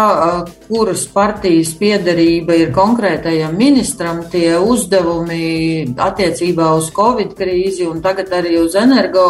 kuras 0.68 1.06
partijas 1.12 1.72
piederība 1.80 2.56
ir 2.58 2.74
konkrētajam 2.76 3.56
ministram, 3.58 4.24
tie 4.32 4.56
uzdevumi 4.58 5.94
attiecībā 5.96 6.72
uz 6.78 6.92
Covid 6.94 7.34
krīzi 7.38 7.88
un 7.88 8.02
tagad 8.04 8.34
arī 8.40 8.58
uz 8.62 8.76
energo 8.78 9.28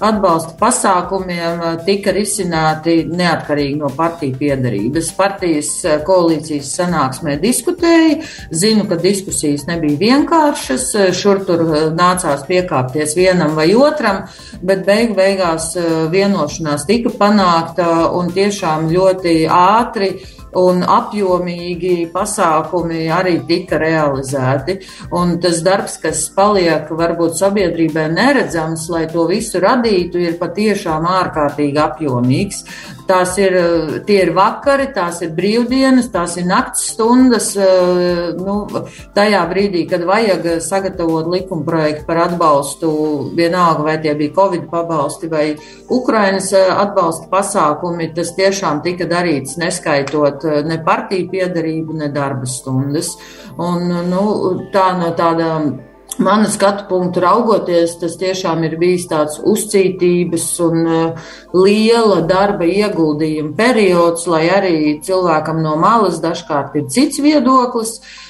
atbalsta 0.00 0.54
pasākumiem 0.60 1.62
eh, 1.64 1.76
tika 1.86 2.14
risināti 2.16 3.02
neatkarīgi 3.08 3.78
no 3.80 3.90
partiju 3.96 4.36
piedarības. 4.40 5.12
Partijas 5.16 5.72
eh, 5.84 5.98
koalīcijas 6.06 6.72
sanāksmē 6.78 7.36
diskutēja, 7.42 8.20
zinu, 8.50 8.86
ka 8.90 8.98
diskusijas 9.00 9.66
nebija 9.68 10.00
vienkāršas, 10.00 10.88
eh, 10.96 11.12
šur 11.16 11.44
tur 11.48 11.64
nācās 11.96 12.44
piekāpties 12.48 13.16
vienam 13.18 13.54
vai 13.58 13.70
otram, 13.76 14.24
bet 14.62 14.84
beigu 14.88 15.16
beigās 15.18 15.72
vienošanās 16.12 16.86
tika 16.88 17.12
panākta 17.16 18.10
un 18.16 18.30
tiešām 18.34 18.88
ļoti 18.90 19.34
ātri 19.50 20.14
un 20.58 20.82
apjomīgi 20.82 22.10
pasākumi 22.12 23.06
arī 23.12 23.36
tika 23.46 23.78
realizēti. 23.80 24.78
Un 25.16 25.36
tas 25.42 25.62
darbs, 25.66 25.98
kas 26.02 26.26
paliek 26.34 26.90
varbūt 26.90 27.38
sabiedrībai 27.38 28.08
neredzams, 28.14 28.88
lai 28.92 29.06
to 29.10 29.26
visu 29.30 29.62
radītu, 29.62 30.20
ir 30.20 30.38
patiešām 30.40 31.06
ārkārtīgi 31.10 31.82
apjomīgs. 31.84 32.64
Tās 33.10 33.34
ir, 33.42 33.56
tie 34.06 34.20
ir 34.26 34.32
vakari, 34.36 34.90
tās 34.94 35.20
ir 35.24 35.32
brīvdienas, 35.34 36.10
tās 36.14 36.36
ir 36.38 36.46
nakts 36.46 36.84
stundas. 36.92 37.48
Nu, 38.38 38.56
tajā 39.16 39.40
brīdī, 39.50 39.86
kad 39.90 40.04
vajag 40.06 40.46
sagatavot 40.62 41.26
likumprojektu 41.32 42.06
par 42.06 42.22
atbalstu, 42.28 42.92
vienalga 43.38 43.88
vai 43.88 43.96
tie 44.02 44.14
bija 44.18 44.36
Covid 44.36 44.68
pabalsti 44.70 45.30
vai 45.32 45.46
Ukrainas 45.90 46.52
atbalsta 46.54 47.26
pasākumi, 47.32 48.12
tas 48.14 48.30
tiešām 48.38 48.84
tika 48.86 49.08
darīts 49.10 49.58
neskaitot 49.58 50.50
Eh, 50.50 50.62
ne 50.66 50.78
partiju 50.84 51.28
piedarību, 51.30 51.96
ne 52.00 52.08
darba 52.12 52.48
stundas. 52.48 53.14
Un, 53.60 53.86
nu, 54.10 54.24
tā 54.74 54.90
no 54.98 55.12
tāda 55.18 55.50
Mana 56.18 56.48
skatu 56.52 56.84
punktu 56.88 57.22
raugoties, 57.22 57.94
tas 58.00 58.16
tiešām 58.20 58.64
ir 58.66 58.74
bijis 58.80 59.06
tāds 59.08 59.38
uzcītības 59.40 60.48
un 60.66 60.80
uh, 60.84 61.28
liela 61.56 62.20
darba 62.28 62.66
ieguldījuma 62.68 63.54
periods, 63.56 64.26
lai 64.28 64.48
arī 64.52 64.74
cilvēkam 65.06 65.62
no 65.64 65.78
malas 65.80 66.20
dažkārt 66.20 66.76
ir 66.76 66.90
cits 66.92 67.22
viedoklis. 67.24 68.00
Uh, 68.00 68.29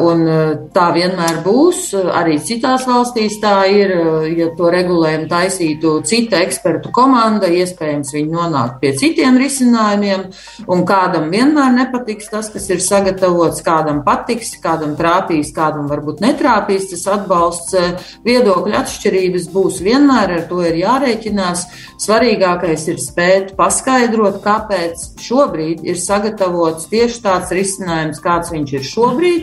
un 0.00 0.22
eh, 0.28 0.52
tā 0.72 0.86
vienmēr 0.94 1.40
būs. 1.44 1.90
Arī 1.94 2.38
citās 2.40 2.86
valstīs 2.88 3.38
tā 3.42 3.56
ir. 3.68 3.92
Eh, 3.92 4.28
ja 4.40 4.48
to 4.56 4.70
regulējumu 4.72 5.28
taisītu 5.30 5.94
cita 6.06 6.40
ekspertu 6.44 6.92
komanda, 6.94 7.50
iespējams, 7.50 8.14
viņi 8.16 8.32
nonāk 8.32 8.78
pie 8.80 8.94
citiem 8.96 9.38
risinājumiem. 9.40 10.26
Un 10.70 10.84
kādam 10.88 11.28
vienmēr 11.32 11.74
nepatiks 11.76 12.30
tas, 12.32 12.48
kas 12.52 12.68
ir 12.70 12.80
sagatavots, 12.84 13.62
kādam 13.66 14.02
patiks, 14.06 14.54
kādam 14.62 14.96
trāpīs, 14.98 15.52
kādam 15.56 15.90
varbūt 15.90 16.22
netrāpīs. 16.24 16.88
Tas 16.94 17.06
atbalsts 17.18 17.76
viedokļu 18.24 18.76
atšķirības 18.80 19.50
būs 19.52 19.82
vienmēr, 19.84 20.36
ar 20.38 20.46
to 20.48 20.62
ir 20.64 20.80
jārēķinās. 20.80 21.66
Svarīgākais 22.00 22.86
ir 22.88 23.00
spēt 23.02 23.54
paskaidrot, 23.58 24.40
kāpēc 24.44 25.20
šobrīd 25.20 25.84
ir 25.84 26.00
sagatavots 26.00 26.88
tieši 26.90 27.22
tāds 27.24 27.52
risinājums, 27.54 28.22
kāds 28.24 28.52
viņš 28.54 28.76
ir 28.78 28.86
šobrīd 28.88 29.39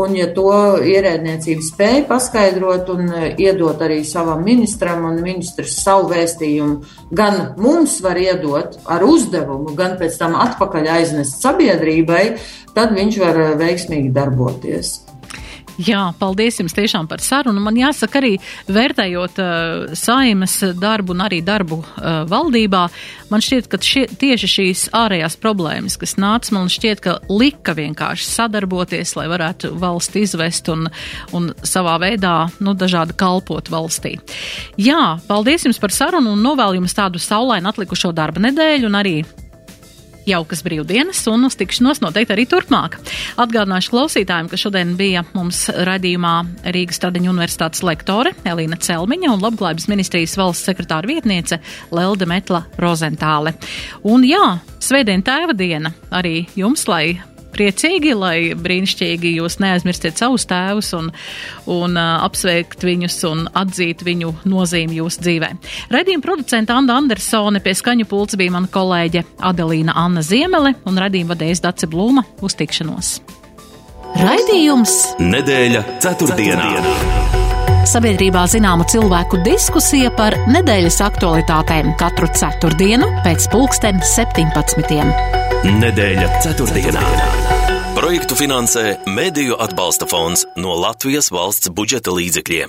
Un, 0.00 0.14
ja 0.16 0.28
to 0.34 0.52
ierēdniecība 0.86 1.66
spēja 1.66 2.06
paskaidrot 2.08 2.90
un 2.94 3.10
e, 3.10 3.32
iedot 3.42 3.82
arī 3.82 4.00
savam 4.06 4.44
ministram, 4.46 5.04
un 5.08 5.20
ministrs 5.24 5.80
savu 5.82 6.12
vēstījumu 6.14 7.10
gan 7.16 7.40
mums 7.60 7.98
var 8.04 8.20
iedot 8.20 8.78
ar 8.86 9.04
uzdevumu, 9.06 9.74
gan 9.78 9.98
pēc 10.00 10.18
tam 10.20 10.38
atpakaļ 10.38 10.90
aiznest 11.00 11.42
sabiedrībai, 11.42 12.24
tad 12.76 12.94
viņš 12.96 13.22
var 13.26 13.44
e, 13.44 13.52
veiksmīgi 13.60 14.12
darboties. 14.14 15.09
Jā, 15.80 16.10
paldies 16.18 16.58
jums 16.60 16.74
tiešām 16.76 17.06
par 17.08 17.22
sarunu. 17.24 17.60
Man 17.62 17.78
jāsaka 17.78 18.18
arī, 18.20 18.34
vērtējot 18.68 19.40
uh, 19.40 19.94
saimas 19.96 20.58
darbu 20.76 21.14
un 21.14 21.24
arī 21.24 21.40
darbu 21.46 21.78
uh, 21.80 22.22
valdībā, 22.28 22.82
man 23.30 23.44
šķiet, 23.44 23.68
ka 23.70 23.80
šie, 23.84 24.04
tieši 24.20 24.50
šīs 24.54 24.84
ārējās 24.96 25.38
problēmas, 25.40 25.96
kas 26.00 26.16
nāca, 26.20 26.52
man 26.56 26.68
šķiet, 26.72 27.02
ka 27.04 27.16
lika 27.32 27.74
vienkārši 27.78 28.28
sadarboties, 28.28 29.14
lai 29.16 29.28
varētu 29.32 29.72
valsti 29.80 30.24
izvest 30.26 30.68
un, 30.72 30.88
un 31.36 31.50
savā 31.64 31.96
veidā, 32.02 32.34
nu, 32.60 32.76
dažādi 32.76 33.16
kalpot 33.20 33.72
valstī. 33.72 34.18
Jā, 34.80 35.16
paldies 35.30 35.64
jums 35.68 35.80
par 35.80 35.94
sarunu 35.94 36.34
un 36.34 36.44
novēlu 36.44 36.82
jums 36.82 36.96
tādu 36.98 37.22
saulainu 37.22 37.72
atlikušo 37.72 38.12
darba 38.16 38.42
nedēļu 38.42 38.90
un 38.90 39.00
arī 39.00 39.20
jaukas 40.30 40.64
brīvdienas 40.66 41.22
un 41.32 41.48
uz 41.48 41.56
tikšanos 41.60 42.02
noteikti 42.04 42.34
arī 42.36 42.46
turpmāk. 42.50 42.98
Atgādināšu 43.40 43.94
klausītājiem, 43.94 44.50
ka 44.50 44.60
šodien 44.60 44.96
bija 44.98 45.24
mums 45.34 45.66
radījumā 45.90 46.34
Rīgas 46.74 47.02
Tradiņu 47.02 47.32
universitātes 47.34 47.84
lektore 47.86 48.34
Elīna 48.48 48.80
Celmiņa 48.80 49.34
un 49.34 49.44
Labklājības 49.44 49.90
ministrijas 49.92 50.36
valsts 50.40 50.70
sekretāra 50.70 51.10
vietniece 51.10 51.60
Lelde 51.94 52.28
Metla 52.30 52.64
Rozentāle. 52.80 53.56
Un 54.06 54.26
jā, 54.28 54.58
Svētdien 54.80 55.20
tēva 55.20 55.52
diena 55.52 55.90
arī 56.08 56.46
jums, 56.56 56.86
lai 56.88 57.18
priecīgi, 57.54 58.14
lai 58.16 58.52
brīnišķīgi 58.58 59.34
jūs 59.38 59.58
neaizmirstiet 59.62 60.20
savus 60.20 60.46
tēvus 60.50 60.92
un, 60.98 61.10
un 61.70 61.98
uh, 61.98 62.22
apsveikt 62.26 62.84
viņus 62.86 63.18
un 63.30 63.44
atzīt 63.60 64.04
viņu 64.06 64.34
nozīmi 64.50 65.00
jūsu 65.00 65.24
dzīvē. 65.26 65.50
Redījuma 65.94 66.26
producenta 66.26 66.78
Anna 66.78 66.98
Andersone 67.00 67.62
pie 67.64 67.74
skaņu 67.76 68.08
pults 68.10 68.38
bija 68.40 68.54
mana 68.56 68.70
kolēģe 68.72 69.24
Adelīna 69.50 69.96
Anna 69.98 70.24
Ziemele 70.26 70.76
un 70.88 71.00
redījuma 71.00 71.34
vadējas 71.34 71.64
Dace 71.66 71.90
Blūma 71.90 72.26
uz 72.44 72.56
tikšanos. 72.58 73.18
Raidījums 74.20 74.96
Nedēļa 75.22 75.84
ceturtdienā. 76.02 77.38
Sabiedrībā 77.90 78.42
zināma 78.50 78.84
cilvēku 78.90 79.40
diskusija 79.46 80.12
par 80.18 80.36
nedēļas 80.52 81.00
aktualitātēm 81.08 81.94
katru 82.00 82.28
ceturtdienu 82.36 83.08
pēc 83.24 83.48
pulksten 83.54 84.02
17. 84.04 85.39
Nedēļa 85.60 86.38
ceturtdienā. 86.40 87.00
Projektu 87.92 88.32
finansē 88.32 88.94
Mēdīju 89.04 89.58
atbalsta 89.60 90.06
fonds 90.08 90.46
no 90.56 90.72
Latvijas 90.80 91.28
valsts 91.28 91.68
budžeta 91.76 92.14
līdzekļiem. 92.16 92.68